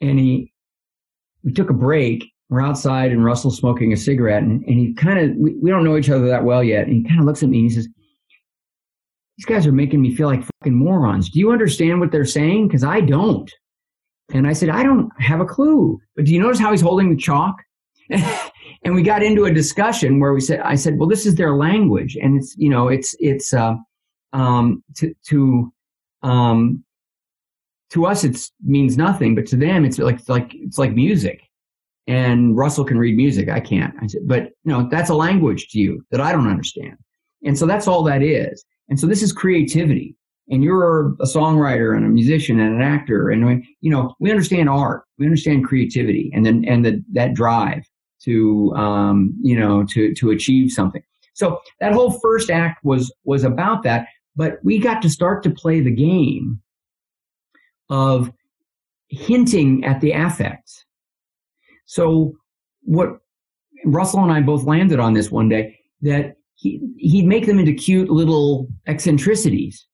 [0.00, 0.52] and he
[1.42, 2.24] we took a break.
[2.48, 5.84] We're outside and Russell's smoking a cigarette and, and he kind of we, we don't
[5.84, 6.86] know each other that well yet.
[6.86, 7.88] And he kind of looks at me and he says
[9.36, 11.30] these guys are making me feel like fucking morons.
[11.30, 12.68] Do you understand what they're saying?
[12.68, 13.50] Because I don't.
[14.32, 15.98] And I said I don't have a clue.
[16.16, 17.56] But do you notice how he's holding the chalk?
[18.82, 21.54] And we got into a discussion where we said I said well this is their
[21.54, 23.74] language and it's you know it's it's uh
[24.32, 25.72] um to to
[26.22, 26.82] um
[27.90, 31.50] to us it means nothing but to them it's like it's like it's like music
[32.10, 33.48] and Russell can read music.
[33.48, 33.94] I can't.
[34.02, 36.96] I said, but you know, that's a language to you that I don't understand.
[37.44, 38.64] And so that's all that is.
[38.88, 40.16] And so this is creativity.
[40.48, 43.30] And you're a songwriter and a musician and an actor.
[43.30, 45.04] And you know, we understand art.
[45.18, 47.84] We understand creativity and then, and the, that drive
[48.24, 51.02] to, um, you know, to, to achieve something.
[51.34, 54.08] So that whole first act was, was about that.
[54.34, 56.60] But we got to start to play the game
[57.90, 58.32] of
[59.08, 60.84] hinting at the affects
[61.90, 62.32] so
[62.82, 63.18] what
[63.84, 67.72] Russell and I both landed on this one day that he, he'd make them into
[67.72, 69.86] cute little eccentricities.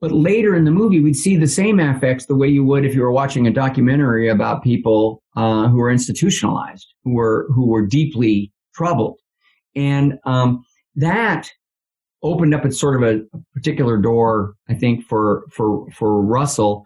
[0.00, 2.94] But later in the movie, we'd see the same affects the way you would if
[2.94, 7.86] you were watching a documentary about people uh, who were institutionalized, who were who were
[7.86, 9.18] deeply troubled,
[9.74, 10.64] and um,
[10.96, 11.48] that
[12.22, 16.84] opened up its sort of a, a, particular door, I think, for for for Russell.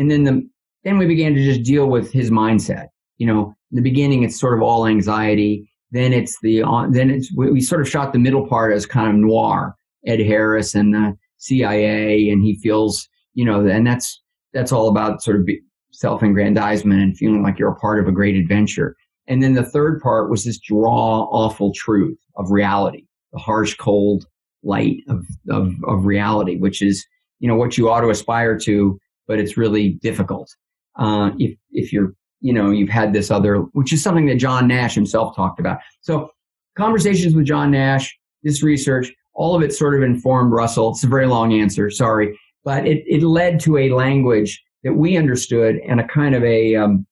[0.00, 0.48] And then the
[0.84, 2.86] then we began to just deal with his mindset.
[3.18, 5.70] You know, in the beginning, it's sort of all anxiety.
[5.90, 9.08] Then it's the uh, then it's we sort of shot the middle part as kind
[9.08, 9.74] of noir.
[10.06, 14.20] Ed Harris and the CIA, and he feels you know, and that's
[14.52, 15.48] that's all about sort of
[15.92, 18.96] self-aggrandizement and feeling like you're a part of a great adventure.
[19.26, 24.24] And then the third part was this raw, awful truth of reality, the harsh, cold
[24.62, 27.06] light of, of, of reality, which is,
[27.38, 28.98] you know, what you ought to aspire to,
[29.30, 30.52] but it's really difficult.
[30.98, 34.66] Uh, if, if you're you know, you've had this other, which is something that John
[34.66, 35.78] Nash himself talked about.
[36.00, 36.30] So
[36.76, 40.90] conversations with John Nash, this research, all of it sort of informed Russell.
[40.90, 45.16] It's a very long answer, sorry, but it, it led to a language that we
[45.16, 47.06] understood and a kind of a um,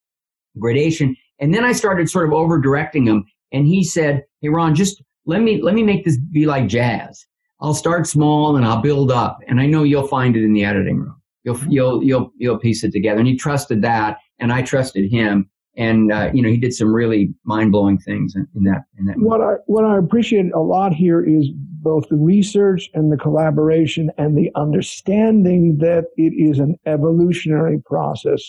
[0.58, 1.14] gradation.
[1.38, 5.00] And then I started sort of over directing him, and he said, "Hey, Ron, just
[5.26, 7.24] let me let me make this be like jazz.
[7.60, 10.64] I'll start small and I'll build up, and I know you'll find it in the
[10.64, 11.17] editing room.
[11.48, 15.48] You'll you'll you'll you'll piece it together." And he trusted that, and I trusted him.
[15.76, 18.82] And uh, you know, he did some really mind blowing things in, in, that.
[18.98, 19.14] In that.
[19.18, 24.10] What I what I appreciate a lot here is both the research and the collaboration
[24.18, 28.42] and the understanding that it is an evolutionary process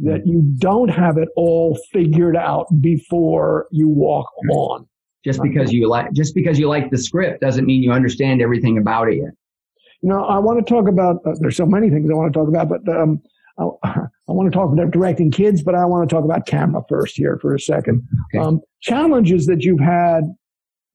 [0.00, 4.86] that you don't have it all figured out before you walk on.
[5.24, 8.76] Just because you like, just because you like the script doesn't mean you understand everything
[8.76, 9.30] about it yet.
[10.04, 11.22] You know, I want to talk about.
[11.24, 13.22] Uh, there's so many things I want to talk about, but um,
[13.58, 13.64] I,
[14.28, 17.16] I, want to talk about directing kids, but I want to talk about camera first
[17.16, 18.06] here for a second.
[18.26, 18.44] Okay.
[18.44, 20.24] Um, challenges that you've had.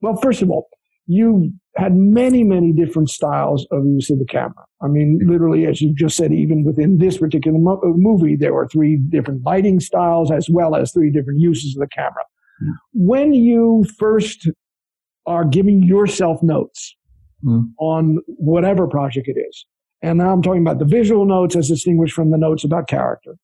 [0.02, 0.70] Well, first of all,
[1.08, 4.64] you've had many, many different styles of use of the camera.
[4.80, 8.54] I mean, literally, as you just said, even within this particular mo- uh, movie, there
[8.54, 12.24] were three different lighting styles as well as three different uses of the camera.
[12.94, 14.48] When you first
[15.26, 16.96] are giving yourself notes
[17.44, 17.66] mm.
[17.80, 19.66] on whatever project it is,
[20.02, 23.36] and now I'm talking about the visual notes as distinguished from the notes about character.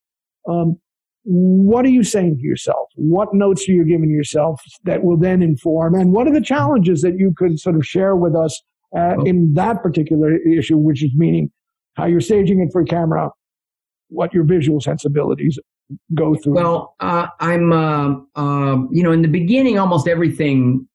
[0.48, 0.78] Um,
[1.28, 2.88] what are you saying to yourself?
[2.94, 5.96] What notes are you giving yourself that will then inform?
[5.96, 8.62] And what are the challenges that you could sort of share with us
[8.96, 11.50] uh, in that particular issue, which is meaning
[11.94, 13.30] how you're staging it for camera,
[14.08, 15.58] what your visual sensibilities
[16.14, 16.54] go through?
[16.54, 20.86] Well, uh, I'm, uh, um, you know, in the beginning, almost everything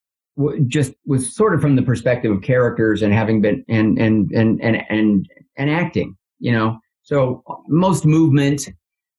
[0.67, 4.61] just was sort of from the perspective of characters and having been and and and
[4.61, 5.27] and and,
[5.57, 6.77] and acting you know?
[7.03, 8.67] So most movement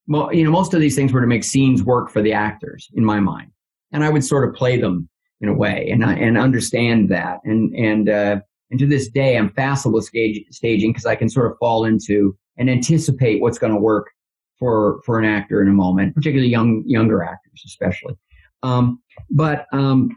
[0.09, 3.05] you know most of these things were to make scenes work for the actors in
[3.05, 3.51] my mind.
[3.93, 5.09] And i would sort of play them
[5.41, 7.41] in a way and and understand that.
[7.45, 11.29] And and uh and to this day i'm facile with stage, staging because i can
[11.29, 14.11] sort of fall into and anticipate what's going to work
[14.59, 18.15] for for an actor in a moment particularly young younger actors especially.
[18.63, 20.17] Um but um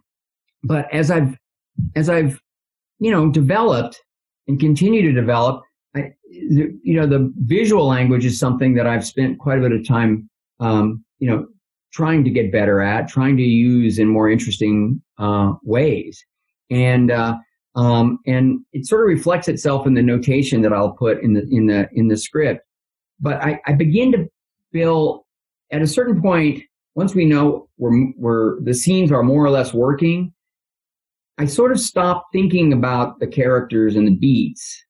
[0.65, 1.38] but as I've
[1.95, 2.41] as I've
[2.99, 4.01] you know developed
[4.47, 5.63] and continue to develop,
[5.95, 9.88] I, you know the visual language is something that I've spent quite a bit of
[9.88, 11.47] time um, you know
[11.93, 16.23] trying to get better at, trying to use in more interesting uh, ways,
[16.69, 17.36] and uh,
[17.75, 21.47] um, and it sort of reflects itself in the notation that I'll put in the
[21.51, 22.62] in the in the script.
[23.19, 24.28] But I, I begin to
[24.73, 25.25] feel
[25.71, 26.63] at a certain point
[26.95, 30.34] once we know we're, we're the scenes are more or less working,
[31.38, 34.84] I sort of stop thinking about the characters and the beats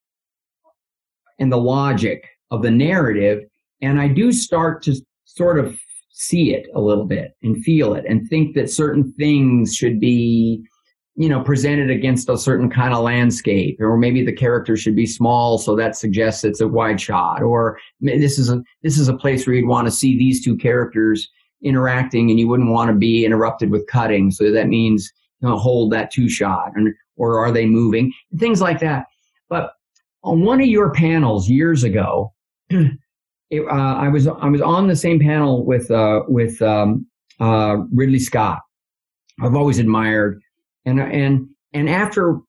[1.39, 3.43] and the logic of the narrative.
[3.81, 5.77] And I do start to sort of
[6.11, 10.63] see it a little bit and feel it and think that certain things should be,
[11.15, 15.05] you know, presented against a certain kind of landscape, or maybe the character should be
[15.05, 19.17] small, so that suggests it's a wide shot, or this is a this is a
[19.17, 21.27] place where you'd want to see these two characters
[21.63, 25.11] interacting, and you wouldn't want to be interrupted with cutting, so that means
[25.45, 29.05] hold that two shot, and or are they moving, things like that.
[29.49, 29.71] But
[30.23, 32.33] on one of your panels years ago,
[32.69, 37.05] it, uh, I was I was on the same panel with uh, with um,
[37.39, 38.59] uh, Ridley Scott.
[39.41, 40.41] I've always admired,
[40.85, 42.39] and and and after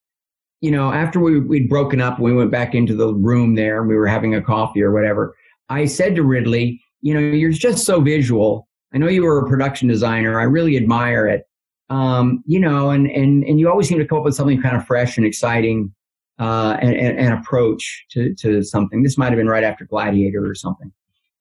[0.60, 3.88] you know after we we'd broken up, we went back into the room there, and
[3.88, 5.34] we were having a coffee or whatever.
[5.68, 8.68] I said to Ridley, you know, you're just so visual.
[8.94, 10.40] I know you were a production designer.
[10.40, 11.42] I really admire it.
[11.88, 14.76] Um, you know, and and and you always seem to come up with something kind
[14.76, 15.94] of fresh and exciting
[16.38, 19.02] uh, and, and, and, approach to, to something.
[19.02, 20.92] This might have been right after Gladiator or something.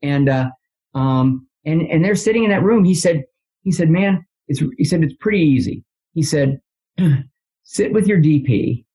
[0.02, 0.50] And, uh,
[0.94, 2.86] um, and, and they're sitting in that room.
[2.86, 3.26] He said,
[3.64, 5.84] he said, man, it's, he said, it's pretty easy.
[6.14, 6.62] He said,
[7.64, 8.86] sit with your DP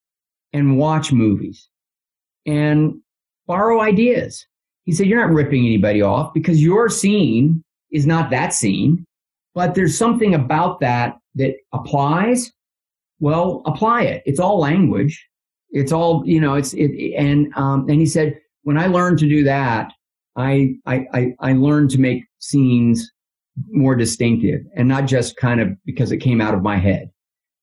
[0.52, 1.68] and watch movies
[2.46, 2.94] and
[3.46, 4.46] borrow ideas.
[4.84, 9.04] He said, you're not ripping anybody off because your scene is not that scene,
[9.54, 12.52] but there's something about that that applies.
[13.18, 14.22] Well, apply it.
[14.24, 15.26] It's all language
[15.70, 19.28] it's all you know it's it and um and he said when i learned to
[19.28, 19.92] do that
[20.36, 23.10] i i i, I learned to make scenes
[23.68, 27.10] more distinctive and not just kind of because it came out of my head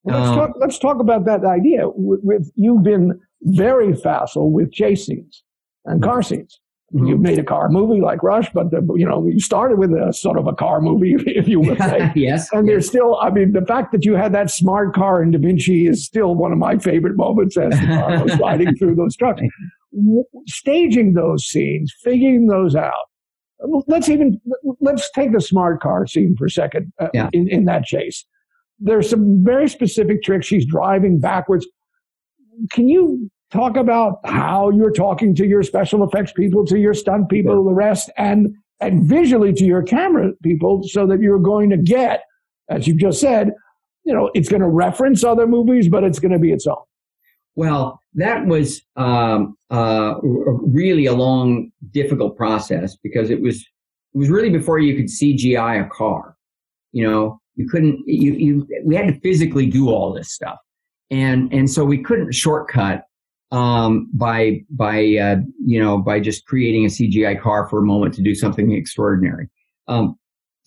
[0.03, 4.51] well, let's, um, talk, let's talk about that idea with, with you've been very facile
[4.51, 5.43] with chase scenes
[5.85, 6.66] and car scenes Mm-hmm.
[6.93, 10.13] You've made a car movie like Rush, but the, you know you started with a
[10.13, 12.11] sort of a car movie, if you would say.
[12.15, 12.47] yes.
[12.53, 15.39] And there's still, I mean, the fact that you had that smart car in Da
[15.39, 19.17] Vinci is still one of my favorite moments as the car was riding through those
[19.17, 19.41] trucks.
[20.47, 22.93] Staging those scenes, figuring those out.
[23.87, 24.39] Let's even
[24.79, 27.29] let's take the smart car scene for a second uh, yeah.
[27.33, 28.23] in, in that chase.
[28.79, 30.45] There's some very specific tricks.
[30.45, 31.67] She's driving backwards.
[32.71, 37.29] Can you talk about how you're talking to your special effects people, to your stunt
[37.29, 37.69] people, yeah.
[37.69, 42.23] the rest, and and visually to your camera people, so that you're going to get,
[42.69, 43.51] as you just said,
[44.03, 46.77] you know, it's going to reference other movies, but it's going to be its own.
[47.55, 53.65] Well, that was um, uh, really a long, difficult process because it was
[54.13, 56.35] it was really before you could CGI a car.
[56.91, 58.03] You know, you couldn't.
[58.05, 60.57] You, you we had to physically do all this stuff,
[61.09, 63.06] and and so we couldn't shortcut
[63.51, 68.13] um, by by uh, you know by just creating a CGI car for a moment
[68.15, 69.49] to do something extraordinary.
[69.87, 70.17] Um,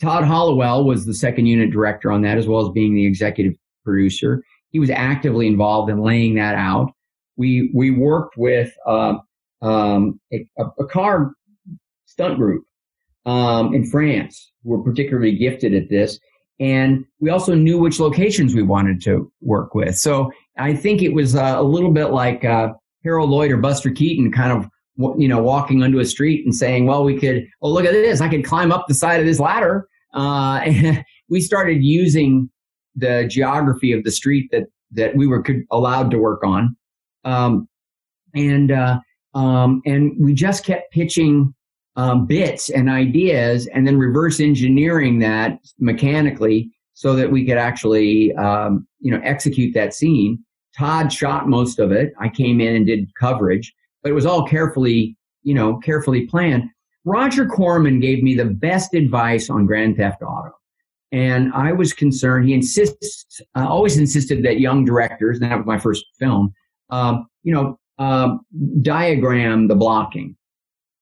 [0.01, 3.55] Todd Hallowell was the second unit director on that, as well as being the executive
[3.85, 4.43] producer.
[4.71, 6.93] He was actively involved in laying that out.
[7.37, 9.15] We we worked with uh,
[9.61, 11.33] um, a, a, car
[12.07, 12.65] stunt group
[13.27, 16.19] um, in France who were particularly gifted at this,
[16.61, 19.99] and we also knew which locations we wanted to work with.
[19.99, 23.91] So I think it was uh, a little bit like uh, Harold Lloyd or Buster
[23.91, 24.69] Keaton kind of
[25.19, 27.47] you know walking onto a street and saying, "Well, we could.
[27.63, 28.21] Oh, look at this!
[28.21, 32.51] I could climb up the side of this ladder." Uh, and we started using
[32.97, 36.77] the geography of the street that that we were could, allowed to work on,
[37.25, 37.69] um,
[38.35, 38.99] and uh,
[39.35, 41.55] um, and we just kept pitching
[41.97, 48.35] um, bits and ideas, and then reverse engineering that mechanically so that we could actually
[48.35, 50.45] um, you know execute that scene.
[50.77, 52.13] Todd shot most of it.
[52.19, 56.65] I came in and did coverage, but it was all carefully, you know, carefully planned.
[57.05, 60.53] Roger Corman gave me the best advice on Grand Theft Auto.
[61.13, 62.47] And I was concerned.
[62.47, 66.53] He insists, uh, always insisted that young directors, and that was my first film,
[66.91, 68.41] um, you know, um,
[68.83, 70.37] diagram the blocking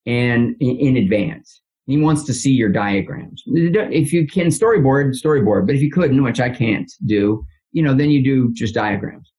[0.06, 1.60] and in, in advance.
[1.86, 3.42] He wants to see your diagrams.
[3.46, 5.66] If you can storyboard, storyboard.
[5.66, 9.32] But if you couldn't, which I can't do, you know, then you do just diagrams.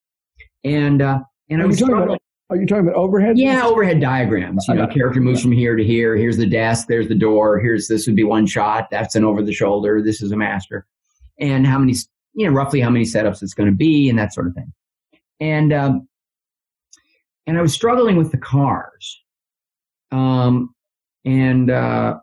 [0.64, 1.20] And uh,
[1.50, 2.04] and are I was struggling.
[2.04, 3.38] About, are you talking about overhead?
[3.38, 4.66] Yeah, overhead diagrams.
[4.68, 6.16] You know, character moves from here to here.
[6.16, 6.88] Here's the desk.
[6.88, 7.60] There's the door.
[7.60, 8.88] Here's this would be one shot.
[8.90, 10.02] That's an over the shoulder.
[10.02, 10.88] This is a master.
[11.40, 11.94] And how many,
[12.34, 14.74] you know, roughly how many setups it's going to be, and that sort of thing.
[15.40, 16.08] And um,
[17.46, 19.22] and I was struggling with the cars.
[20.12, 20.74] Um,
[21.26, 22.20] and uh,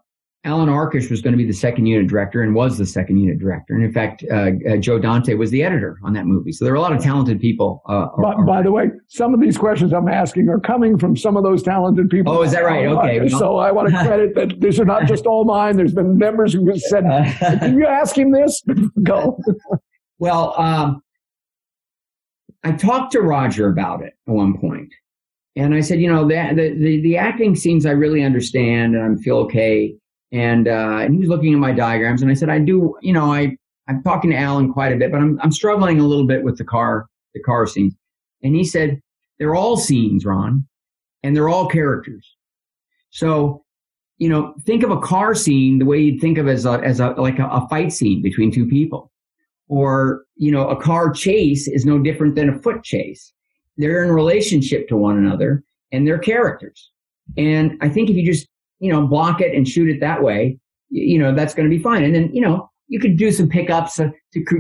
[0.47, 3.41] Alan Arkush was going to be the second unit director and was the second unit
[3.41, 3.75] director.
[3.75, 6.53] And in fact, uh, uh, Joe Dante was the editor on that movie.
[6.53, 7.83] So there are a lot of talented people.
[7.87, 11.37] Uh, by, by, the way, some of these questions I'm asking are coming from some
[11.37, 12.33] of those talented people.
[12.33, 12.87] Oh, is that right?
[12.87, 13.29] Okay.
[13.37, 15.77] So I want to credit that these are not just all mine.
[15.77, 17.05] There's been members who have said,
[17.61, 18.63] "Can you ask him this?"
[19.03, 19.39] Go.
[20.19, 21.03] well, um,
[22.65, 24.63] I talked to Roger about it at one point.
[24.63, 24.93] point,
[25.57, 29.23] and I said, you know, the, the, the acting scenes I really understand and I
[29.23, 29.97] feel okay
[30.37, 33.12] and uh, and he was looking at my diagrams, and I said, I do, you
[33.12, 33.57] know, I
[33.89, 36.59] I'm talking to Alan quite a bit, but I'm I'm struggling a little bit with
[36.59, 37.95] the car the car scenes.
[38.43, 39.01] And he said,
[39.39, 40.66] they're all scenes, Ron,
[41.22, 42.37] and they're all characters.
[43.11, 43.64] So,
[44.18, 47.01] you know, think of a car scene the way you'd think of as a as
[47.01, 49.11] a like a, a fight scene between two people,
[49.68, 53.32] or you know, a car chase is no different than a foot chase.
[53.78, 56.91] They're in relationship to one another, and they're characters.
[57.39, 58.47] And I think if you just
[58.79, 60.59] you know, block it and shoot it that way,
[60.91, 62.05] you know, that's going to be fine.
[62.05, 64.12] And then, you know, you could do some pickups to,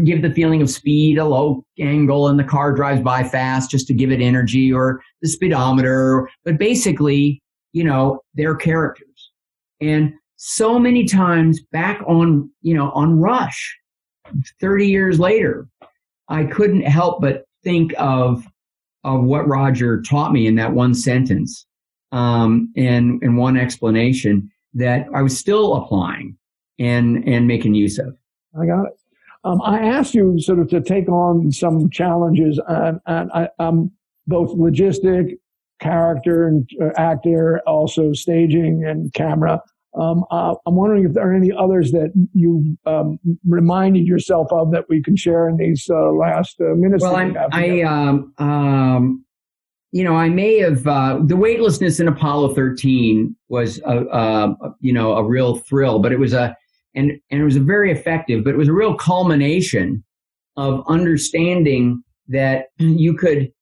[0.04, 3.86] give the feeling of speed, a low angle, and the car drives by fast just
[3.86, 6.28] to give it energy or the speedometer.
[6.44, 7.42] But basically,
[7.72, 9.30] you know, they're characters.
[9.80, 13.78] And so many times back on, you know, on Rush,
[14.60, 15.68] 30 years later,
[16.28, 18.44] I couldn't help but think of,
[19.04, 21.65] of what Roger taught me in that one sentence
[22.12, 26.36] um, and and one explanation that I was still applying
[26.78, 28.16] and and making use of.
[28.58, 28.98] I got it.
[29.44, 33.92] Um, I asked you sort of to take on some challenges, and, and I, am
[34.26, 35.38] both logistic,
[35.80, 39.62] character, and uh, actor, also staging and camera.
[39.96, 44.72] Um, uh, I'm wondering if there are any others that you um, reminded yourself of
[44.72, 47.02] that we can share in these uh, last uh, minutes.
[47.02, 47.14] Well,
[47.52, 49.24] I, um, um
[49.92, 54.92] you know, I may have uh, the weightlessness in Apollo 13 was a, a, you
[54.92, 56.56] know a real thrill, but it was a
[56.94, 60.02] and and it was a very effective, but it was a real culmination
[60.56, 63.52] of understanding that you could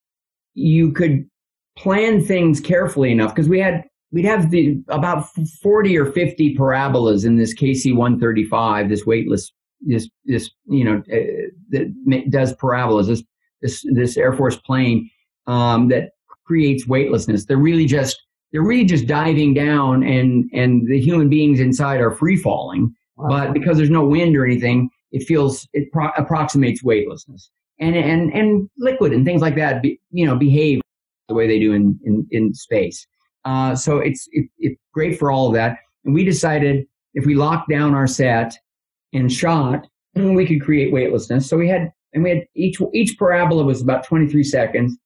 [0.54, 1.28] you could
[1.76, 5.28] plan things carefully enough because we had we'd have the about
[5.60, 12.30] 40 or 50 parabolas in this KC-135, this weightless this this you know uh, that
[12.30, 13.22] does parabolas this
[13.60, 15.10] this this Air Force plane
[15.46, 16.10] um, that
[16.44, 17.44] creates weightlessness.
[17.44, 18.20] They're really just
[18.52, 22.94] they're really just diving down, and and the human beings inside are free falling.
[23.16, 23.28] Wow.
[23.28, 27.50] But because there's no wind or anything, it feels it pro- approximates weightlessness.
[27.80, 30.80] And and and liquid and things like that, be, you know, behave
[31.28, 33.06] the way they do in in, in space.
[33.44, 35.78] Uh, so it's it, it's great for all of that.
[36.04, 38.56] And we decided if we locked down our set
[39.12, 41.48] and shot, we could create weightlessness.
[41.48, 44.96] So we had and we had each each parabola was about 23 seconds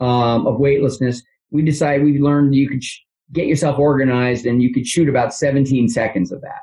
[0.00, 3.00] um, of weightlessness, we decided we learned you could sh-
[3.32, 6.60] get yourself organized and you could shoot about 17 seconds of that.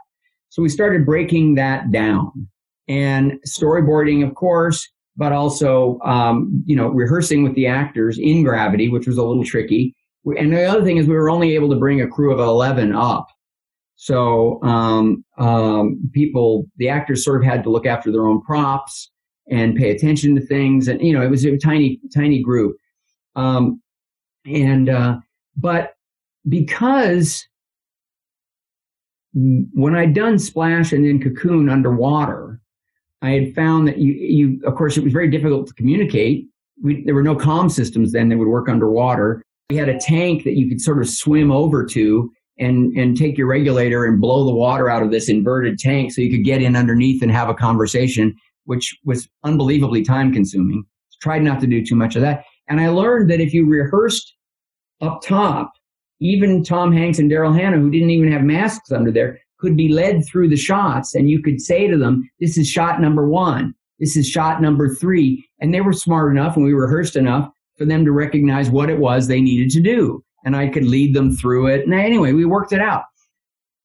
[0.50, 2.48] So we started breaking that down
[2.88, 8.88] and storyboarding, of course, but also, um, you know, rehearsing with the actors in gravity,
[8.90, 9.96] which was a little tricky.
[10.26, 12.94] And the other thing is we were only able to bring a crew of 11
[12.94, 13.28] up.
[13.96, 19.12] So, um, um, people, the actors sort of had to look after their own props
[19.50, 20.88] and pay attention to things.
[20.88, 22.78] And, you know, it was a tiny, tiny group.
[23.38, 23.82] Um,
[24.46, 25.18] and uh,
[25.56, 25.94] but
[26.50, 27.48] because
[29.34, 32.60] when I'd done Splash and then Cocoon underwater,
[33.22, 36.48] I had found that you, you of course, it was very difficult to communicate.
[36.82, 39.44] We, there were no comm systems then that would work underwater.
[39.70, 43.38] We had a tank that you could sort of swim over to and, and take
[43.38, 46.62] your regulator and blow the water out of this inverted tank so you could get
[46.62, 48.36] in underneath and have a conversation,
[48.66, 50.84] which was unbelievably time consuming.
[51.22, 52.44] Tried not to do too much of that.
[52.70, 54.36] And I learned that if you rehearsed
[55.02, 55.72] up top,
[56.20, 59.90] even Tom Hanks and Daryl Hannah, who didn't even have masks under there, could be
[59.90, 61.16] led through the shots.
[61.16, 63.74] And you could say to them, this is shot number one.
[64.00, 65.48] This is shot number three.
[65.60, 69.00] And they were smart enough and we rehearsed enough for them to recognize what it
[69.00, 70.24] was they needed to do.
[70.46, 71.86] And I could lead them through it.
[71.86, 73.04] And anyway, we worked it out.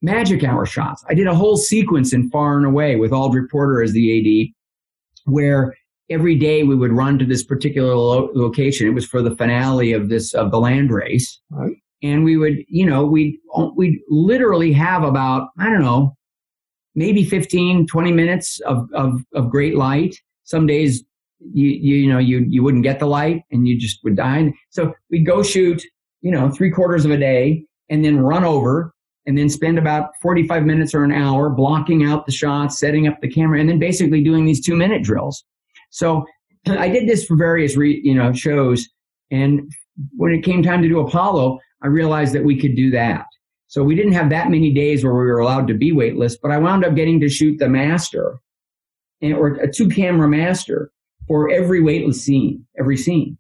[0.02, 1.04] Magic hour shots.
[1.08, 5.32] I did a whole sequence in Far and Away with Aldric Porter as the AD,
[5.32, 5.74] where
[6.12, 8.86] every day we would run to this particular lo- location.
[8.86, 11.76] It was for the finale of this of the land race, right.
[12.02, 13.40] and we would, you know, we
[13.76, 16.16] we literally have about I don't know,
[16.94, 20.16] maybe 15, 20 minutes of of, of great light.
[20.44, 21.02] Some days
[21.40, 24.52] you, you you know you you wouldn't get the light and you just would die.
[24.70, 25.82] So we'd go shoot,
[26.20, 28.94] you know, three quarters of a day and then run over
[29.26, 33.20] and then spend about 45 minutes or an hour blocking out the shots, setting up
[33.20, 35.44] the camera, and then basically doing these two minute drills.
[35.92, 36.26] So
[36.66, 38.88] I did this for various re, you know shows,
[39.30, 39.70] and
[40.16, 43.26] when it came time to do Apollo, I realized that we could do that.
[43.68, 46.50] So we didn't have that many days where we were allowed to be weightless, but
[46.50, 48.38] I wound up getting to shoot the master
[49.22, 50.90] and, or a two camera master
[51.26, 53.38] for every weightless scene, every scene.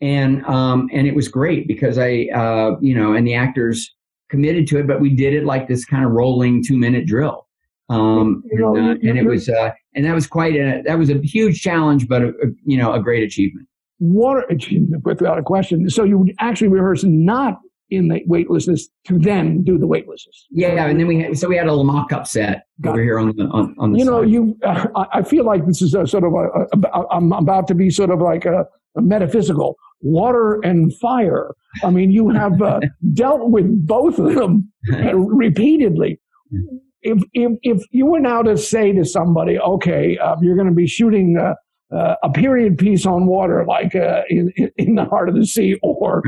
[0.00, 3.94] And, um, and it was great because I, uh, you know, and the actors
[4.30, 7.46] committed to it, but we did it like this kind of rolling two minute drill.
[7.90, 10.98] Um, you know, and, uh, and, it was, uh, and that was quite a, that
[10.98, 13.68] was a huge challenge, but a, a, you know, a great achievement.
[13.98, 15.88] What achievement without a question.
[15.88, 17.58] So you would actually rehearse not
[17.90, 20.46] in the weightlessness to then do the weightlessness.
[20.50, 23.04] Yeah, and then we had, so we had a little mock-up set Got over it.
[23.04, 23.98] here on the on, on the.
[23.98, 24.10] You side.
[24.10, 24.58] know, you.
[24.64, 27.08] Uh, I feel like this is a sort of a, a, a.
[27.10, 28.64] I'm about to be sort of like a,
[28.96, 31.54] a metaphysical water and fire.
[31.82, 32.80] I mean, you have uh,
[33.14, 34.72] dealt with both of them
[35.14, 36.20] repeatedly.
[37.04, 40.74] If, if, if you were now to say to somebody, okay, um, you're going to
[40.74, 41.54] be shooting uh,
[41.94, 45.78] uh, a period piece on water, like uh, in, in the heart of the sea,
[45.82, 46.22] or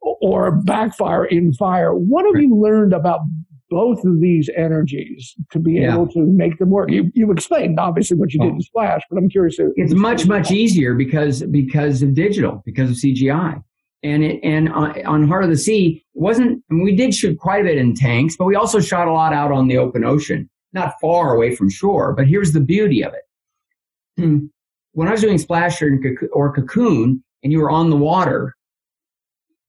[0.00, 1.94] or Backdraft in fire.
[1.94, 3.20] What have you learned about
[3.68, 5.94] both of these energies to be yeah.
[5.94, 6.90] able to make them work?
[6.90, 8.60] You, you explained obviously what you did in oh.
[8.60, 9.56] Splash, but I'm curious.
[9.58, 13.62] It's much much easier because because of digital, because of CGI.
[14.02, 16.62] And it, and on, on Heart of the Sea, wasn't.
[16.68, 19.52] we did shoot quite a bit in tanks, but we also shot a lot out
[19.52, 22.12] on the open ocean, not far away from shore.
[22.12, 24.20] But here's the beauty of it:
[24.92, 25.98] when I was doing Splash or,
[26.32, 28.54] or Cocoon, and you were on the water,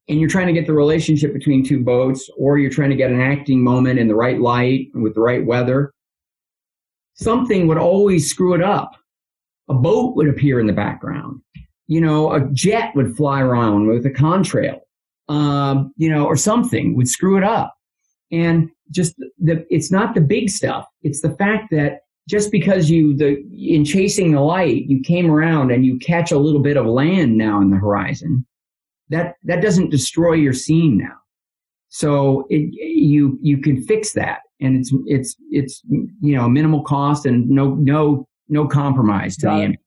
[0.10, 3.12] and you're trying to get the relationship between two boats, or you're trying to get
[3.12, 5.94] an acting moment in the right light with the right weather,
[7.16, 8.92] something would always screw it up.
[9.70, 11.42] A boat would appear in the background.
[11.88, 14.80] You know, a jet would fly around with a contrail,
[15.30, 17.74] um, you know, or something would screw it up.
[18.32, 20.86] And just the, it's not the big stuff.
[21.02, 25.72] It's the fact that just because you, the, in chasing the light, you came around
[25.72, 28.46] and you catch a little bit of land now in the horizon
[29.10, 31.16] that that doesn't destroy your scene now.
[31.90, 37.26] So it, you you can fix that, and it's it's it's you know minimal cost
[37.26, 39.80] and no no no compromise to Got the image.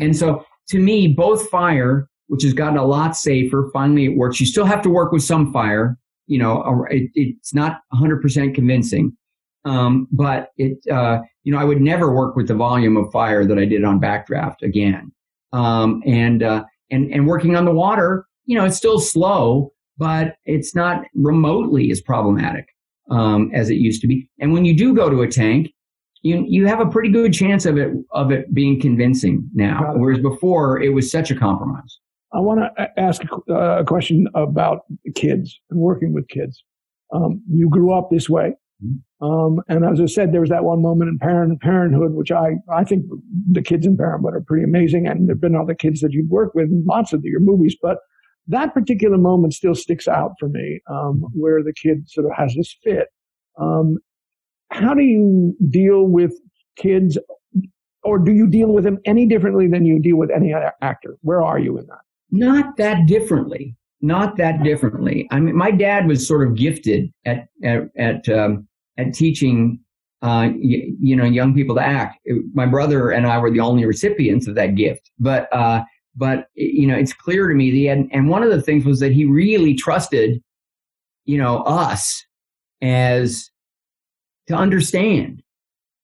[0.00, 4.40] And so to me, both fire, which has gotten a lot safer, finally it works.
[4.40, 5.98] You still have to work with some fire.
[6.26, 9.16] You know, it, it's not 100% convincing,
[9.64, 13.44] um, but it uh, you know I would never work with the volume of fire
[13.44, 15.12] that I did on Backdraft again.
[15.52, 20.36] Um, and uh, and and working on the water you know, it's still slow, but
[20.44, 22.66] it's not remotely as problematic
[23.10, 24.28] um, as it used to be.
[24.40, 25.72] And when you do go to a tank,
[26.22, 30.20] you you have a pretty good chance of it of it being convincing now, whereas
[30.20, 31.98] before it was such a compromise.
[32.34, 34.80] I want to ask a question about
[35.14, 36.64] kids and working with kids.
[37.12, 38.54] Um, you grew up this way.
[38.82, 39.24] Mm-hmm.
[39.26, 42.54] Um, and as I said, there was that one moment in parent, Parenthood, which I,
[42.70, 43.04] I think
[43.50, 45.06] the kids in Parenthood are pretty amazing.
[45.06, 47.76] And there have been other kids that you've worked with in lots of your movies.
[47.80, 47.98] But
[48.48, 52.54] that particular moment still sticks out for me, um, where the kid sort of has
[52.56, 53.08] this fit.
[53.60, 53.98] Um,
[54.72, 56.32] how do you deal with
[56.76, 57.18] kids,
[58.02, 61.16] or do you deal with them any differently than you deal with any other actor?
[61.22, 62.00] Where are you in that?
[62.30, 63.76] Not that differently.
[64.00, 65.28] Not that differently.
[65.30, 68.66] I mean, my dad was sort of gifted at at at, um,
[68.98, 69.78] at teaching
[70.22, 72.18] uh, you, you, know, young people to act.
[72.54, 75.10] My brother and I were the only recipients of that gift.
[75.18, 75.82] But uh,
[76.16, 78.84] but you know it's clear to me the he had, and one of the things
[78.84, 80.42] was that he really trusted
[81.24, 82.24] you know us
[82.80, 83.51] as
[84.48, 85.42] to understand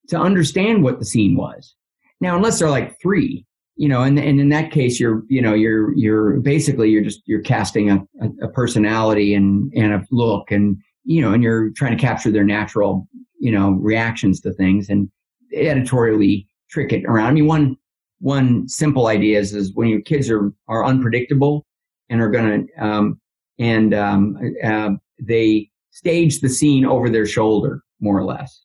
[0.09, 1.75] to understand what the scene was.
[2.21, 3.45] Now unless they're like three
[3.77, 7.23] you know and, and in that case you're you know you're you're basically you're just
[7.27, 8.05] you're casting a,
[8.43, 12.45] a, personality and and a look and you know and you're trying to capture their
[12.45, 13.09] natural
[13.39, 15.09] you know reactions to things and
[15.55, 17.29] editorially trick it around.
[17.29, 17.77] I mean one
[18.21, 21.67] one simple idea is, is when your kids are, are unpredictable
[22.09, 23.21] and are going to, um,
[23.59, 28.65] and um, uh, they stage the scene over their shoulder, more or less.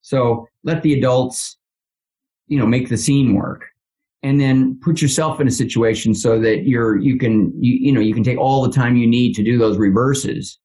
[0.00, 1.56] So let the adults,
[2.46, 3.64] you know, make the scene work
[4.22, 8.00] and then put yourself in a situation so that you're, you can, you, you know,
[8.00, 10.58] you can take all the time you need to do those reverses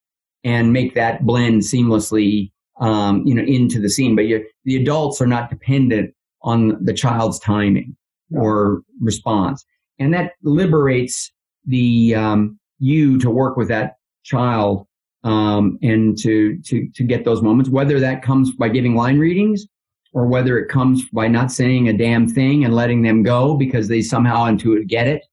[0.44, 4.16] and make that blend seamlessly, um, you know, into the scene.
[4.16, 7.96] But you, the adults are not dependent on the child's timing
[8.36, 9.64] or response.
[10.00, 11.32] And that liberates
[11.66, 14.88] the um, you to work with that child
[15.24, 19.66] um, and to, to, to get those moments, whether that comes by giving line readings
[20.14, 23.88] or whether it comes by not saying a damn thing and letting them go because
[23.88, 25.24] they somehow intuit get it.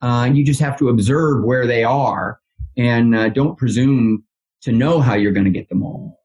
[0.00, 2.40] Uh, you just have to observe where they are
[2.76, 4.24] and uh, don't presume
[4.62, 6.18] to know how you're going to get them all.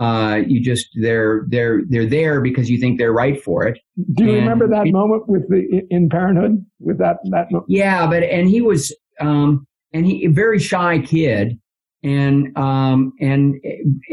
[0.00, 3.78] Uh, you just they're they're they're there because you think they're right for it.
[4.14, 7.50] Do you and remember that it, moment with the in Parenthood with that that?
[7.52, 7.70] Moment?
[7.70, 11.60] Yeah, but and he was um and he a very shy kid,
[12.04, 13.54] and um, and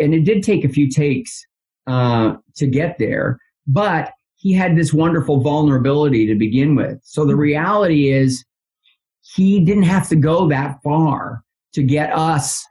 [0.01, 1.45] and it did take a few takes
[1.87, 3.37] uh, to get there,
[3.67, 6.99] but he had this wonderful vulnerability to begin with.
[7.03, 8.43] So the reality is,
[9.35, 12.65] he didn't have to go that far to get us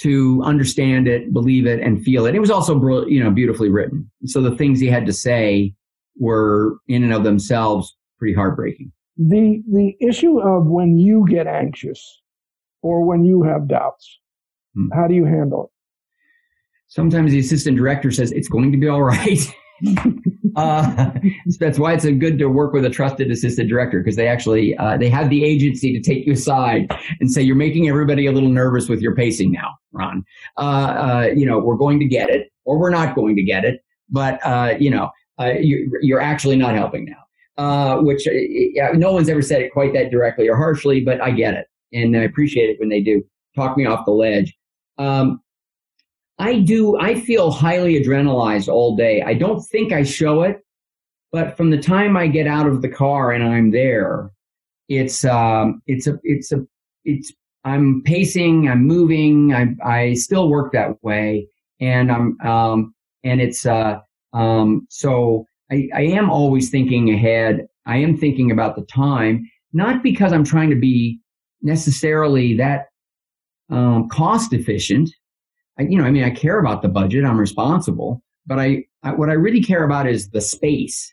[0.00, 2.34] to understand it, believe it, and feel it.
[2.34, 4.10] It was also you know beautifully written.
[4.26, 5.74] So the things he had to say
[6.18, 8.92] were in and of themselves pretty heartbreaking.
[9.16, 12.20] The the issue of when you get anxious
[12.82, 14.18] or when you have doubts,
[14.76, 14.88] hmm.
[14.94, 15.70] how do you handle it?
[16.88, 19.54] Sometimes the assistant director says it's going to be all right.
[20.56, 21.10] uh,
[21.58, 24.96] that's why it's good to work with a trusted assistant director because they actually uh,
[24.96, 28.48] they have the agency to take you aside and say you're making everybody a little
[28.48, 30.24] nervous with your pacing now, Ron.
[30.56, 33.64] Uh, uh you know we're going to get it or we're not going to get
[33.64, 37.22] it, but uh, you know uh, you, you're actually not helping now.
[37.58, 38.28] Uh, which
[38.94, 41.66] no one's ever said it quite that directly or harshly, but I get it.
[41.90, 43.24] And I appreciate it when they do
[43.54, 44.54] talk me off the ledge.
[44.98, 45.40] Um,
[46.38, 49.22] I do, I feel highly adrenalized all day.
[49.22, 50.60] I don't think I show it,
[51.32, 54.30] but from the time I get out of the car and I'm there,
[54.88, 56.66] it's, um, it's a, it's a,
[57.04, 57.32] it's,
[57.64, 61.48] I'm pacing, I'm moving, I, I still work that way.
[61.80, 62.94] And I'm, um,
[63.24, 63.98] and it's, uh,
[64.32, 67.66] um, so I, I am always thinking ahead.
[67.86, 71.18] I am thinking about the time, not because I'm trying to be
[71.62, 72.86] necessarily that
[73.70, 75.10] um, cost efficient.
[75.78, 77.24] I, you know, I mean, I care about the budget.
[77.24, 81.12] I'm responsible, but I, I what I really care about is the space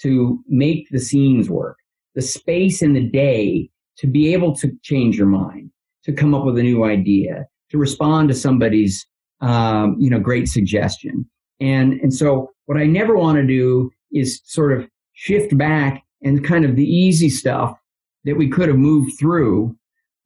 [0.00, 1.78] to make the scenes work,
[2.14, 5.70] the space in the day to be able to change your mind,
[6.04, 9.06] to come up with a new idea, to respond to somebody's,
[9.40, 11.28] um, you know, great suggestion.
[11.60, 16.44] And, and so what I never want to do is sort of shift back and
[16.44, 17.78] kind of the easy stuff
[18.24, 19.76] that we could have moved through.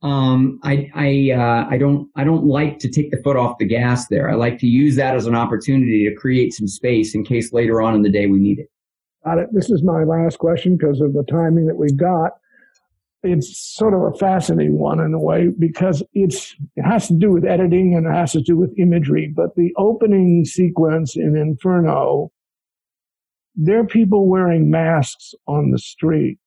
[0.02, 3.66] Um, I, I, uh, I don't, I don't like to take the foot off the
[3.66, 4.30] gas there.
[4.30, 7.82] I like to use that as an opportunity to create some space in case later
[7.82, 8.70] on in the day we need it.
[9.24, 9.48] Got it.
[9.52, 12.32] This is my last question because of the timing that we've got
[13.22, 17.32] it's sort of a fascinating one in a way because it's it has to do
[17.32, 19.32] with editing and it has to do with imagery.
[19.34, 22.30] But the opening sequence in Inferno,
[23.56, 26.38] there are people wearing masks on the street.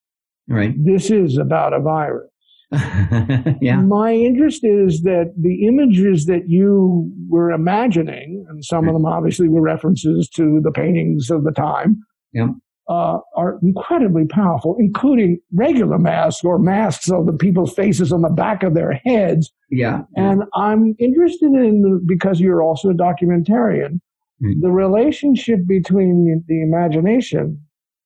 [0.47, 0.73] Right.
[0.77, 2.30] This is about a virus.
[3.61, 3.77] yeah.
[3.77, 9.49] My interest is that the images that you were imagining, and some of them obviously
[9.49, 12.01] were references to the paintings of the time.
[12.33, 12.47] Yeah
[12.91, 18.29] uh, are incredibly powerful, including regular masks or masks of the people's faces on the
[18.29, 19.49] back of their heads.
[19.69, 20.01] Yeah.
[20.17, 23.99] And I'm interested in, because you're also a documentarian,
[24.43, 24.61] mm-hmm.
[24.61, 27.61] the relationship between the imagination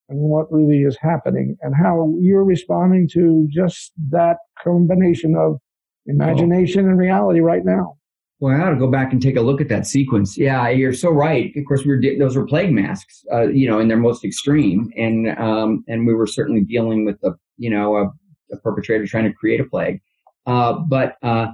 [0.09, 5.59] and what really is happening and how you're responding to just that combination of
[6.05, 7.97] imagination and reality right now.
[8.39, 10.37] Well, I ought to go back and take a look at that sequence.
[10.37, 11.51] Yeah, you're so right.
[11.55, 14.91] Of course, we were those were plague masks, uh, you know, in their most extreme,
[14.97, 18.11] and um, and we were certainly dealing with the, you know, a,
[18.53, 20.01] a perpetrator trying to create a plague.
[20.45, 21.47] Uh, but uh,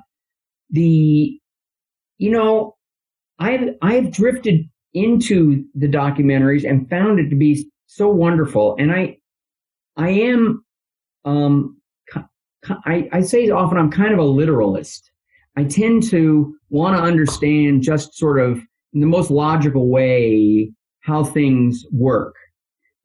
[0.71, 1.39] the,
[2.17, 2.75] you know,
[3.37, 9.17] I've I've drifted into the documentaries and found it to be so wonderful, and I,
[9.97, 10.63] I am,
[11.25, 11.77] um,
[12.85, 15.11] I, I say often I'm kind of a literalist.
[15.57, 18.61] I tend to want to understand just sort of
[18.93, 20.71] in the most logical way
[21.01, 22.33] how things work.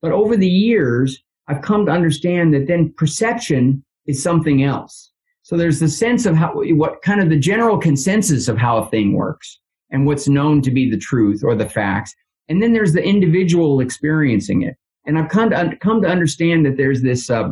[0.03, 5.11] But over the years, I've come to understand that then perception is something else.
[5.43, 8.89] So there's the sense of how, what kind of the general consensus of how a
[8.89, 9.59] thing works
[9.91, 12.15] and what's known to be the truth or the facts.
[12.49, 14.77] And then there's the individual experiencing it.
[15.07, 17.51] And I've come to, come to understand that there's this, uh,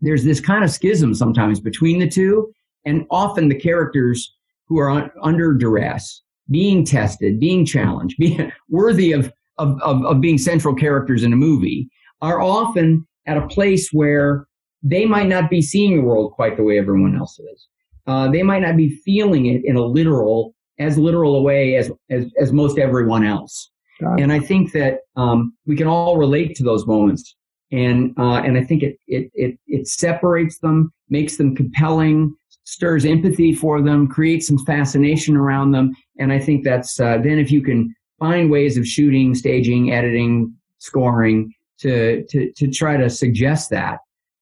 [0.00, 2.52] there's this kind of schism sometimes between the two.
[2.84, 4.34] And often the characters
[4.66, 10.20] who are un- under duress, being tested, being challenged, being worthy of, of, of, of
[10.20, 11.88] being central characters in a movie,
[12.20, 14.46] are often at a place where
[14.82, 17.68] they might not be seeing the world quite the way everyone else is.
[18.06, 21.90] Uh, they might not be feeling it in a literal, as literal a way as,
[22.10, 23.70] as, as most everyone else.
[24.18, 27.34] And I think that um, we can all relate to those moments.
[27.70, 32.34] And, uh, and I think it, it, it, it separates them, makes them compelling,
[32.64, 35.94] stirs empathy for them, creates some fascination around them.
[36.18, 40.54] And I think that's uh, then if you can find ways of shooting, staging, editing,
[40.78, 43.98] scoring to to to try to suggest that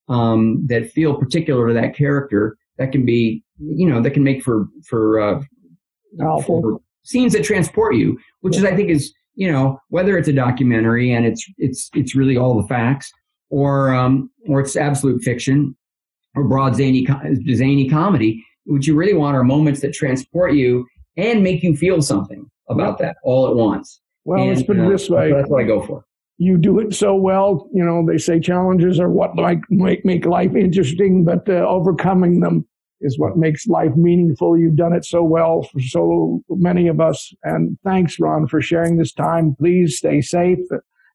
[0.09, 4.43] um, that feel particular to that character, that can be you know that can make
[4.43, 5.41] for for, uh,
[6.43, 10.33] for scenes that transport you, which is I think is you know whether it's a
[10.33, 13.13] documentary and it's it's it's really all the facts
[13.51, 15.77] or um, or it's absolute fiction
[16.35, 17.07] or broad zany
[17.55, 22.03] zany comedy, what you really want are moments that transport you and make you feel
[22.03, 24.01] something about that all at once.
[24.25, 25.33] Well, and, let's put it uh, this way.
[25.33, 26.05] That's what I go for.
[26.39, 27.69] You do it so well.
[27.73, 32.41] You know, they say challenges are what like make, make life interesting, but uh, overcoming
[32.41, 32.67] them
[33.01, 34.59] is what makes life meaningful.
[34.59, 37.33] You've done it so well for so many of us.
[37.43, 39.55] And thanks, Ron, for sharing this time.
[39.59, 40.59] Please stay safe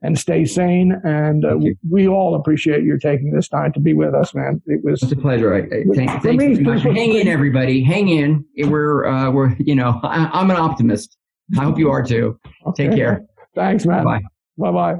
[0.01, 0.99] and stay sane.
[1.03, 1.57] And uh,
[1.89, 4.61] we all appreciate your taking this time to be with us, man.
[4.65, 5.53] It was it's a pleasure.
[5.53, 6.83] I, I, thank, for thanks me, very much.
[6.83, 7.83] Hang in, everybody.
[7.83, 8.45] Hang in.
[8.57, 11.17] We're uh, we're you know I, I'm an optimist.
[11.57, 12.39] I hope you are too.
[12.75, 13.25] Take care.
[13.55, 14.05] Thanks, man.
[14.05, 14.21] Bye.
[14.57, 14.95] Bye bye.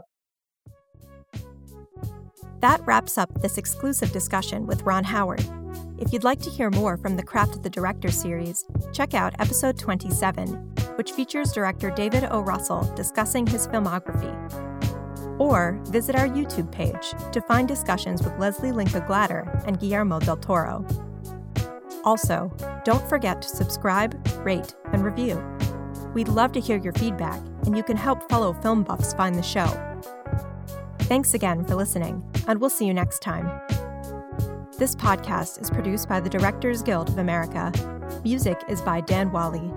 [2.60, 5.44] That wraps up this exclusive discussion with Ron Howard.
[6.02, 9.36] If you'd like to hear more from the Craft of the Director series, check out
[9.38, 10.48] episode 27,
[10.96, 12.40] which features director David O.
[12.40, 14.34] Russell discussing his filmography.
[15.40, 20.38] Or visit our YouTube page to find discussions with Leslie Linka Glatter and Guillermo del
[20.38, 20.84] Toro.
[22.04, 22.52] Also,
[22.84, 25.40] don't forget to subscribe, rate, and review.
[26.16, 29.44] We'd love to hear your feedback, and you can help fellow film buffs find the
[29.44, 29.68] show.
[31.02, 33.48] Thanks again for listening, and we'll see you next time.
[34.82, 37.72] This podcast is produced by the Directors Guild of America.
[38.24, 39.72] Music is by Dan Wally.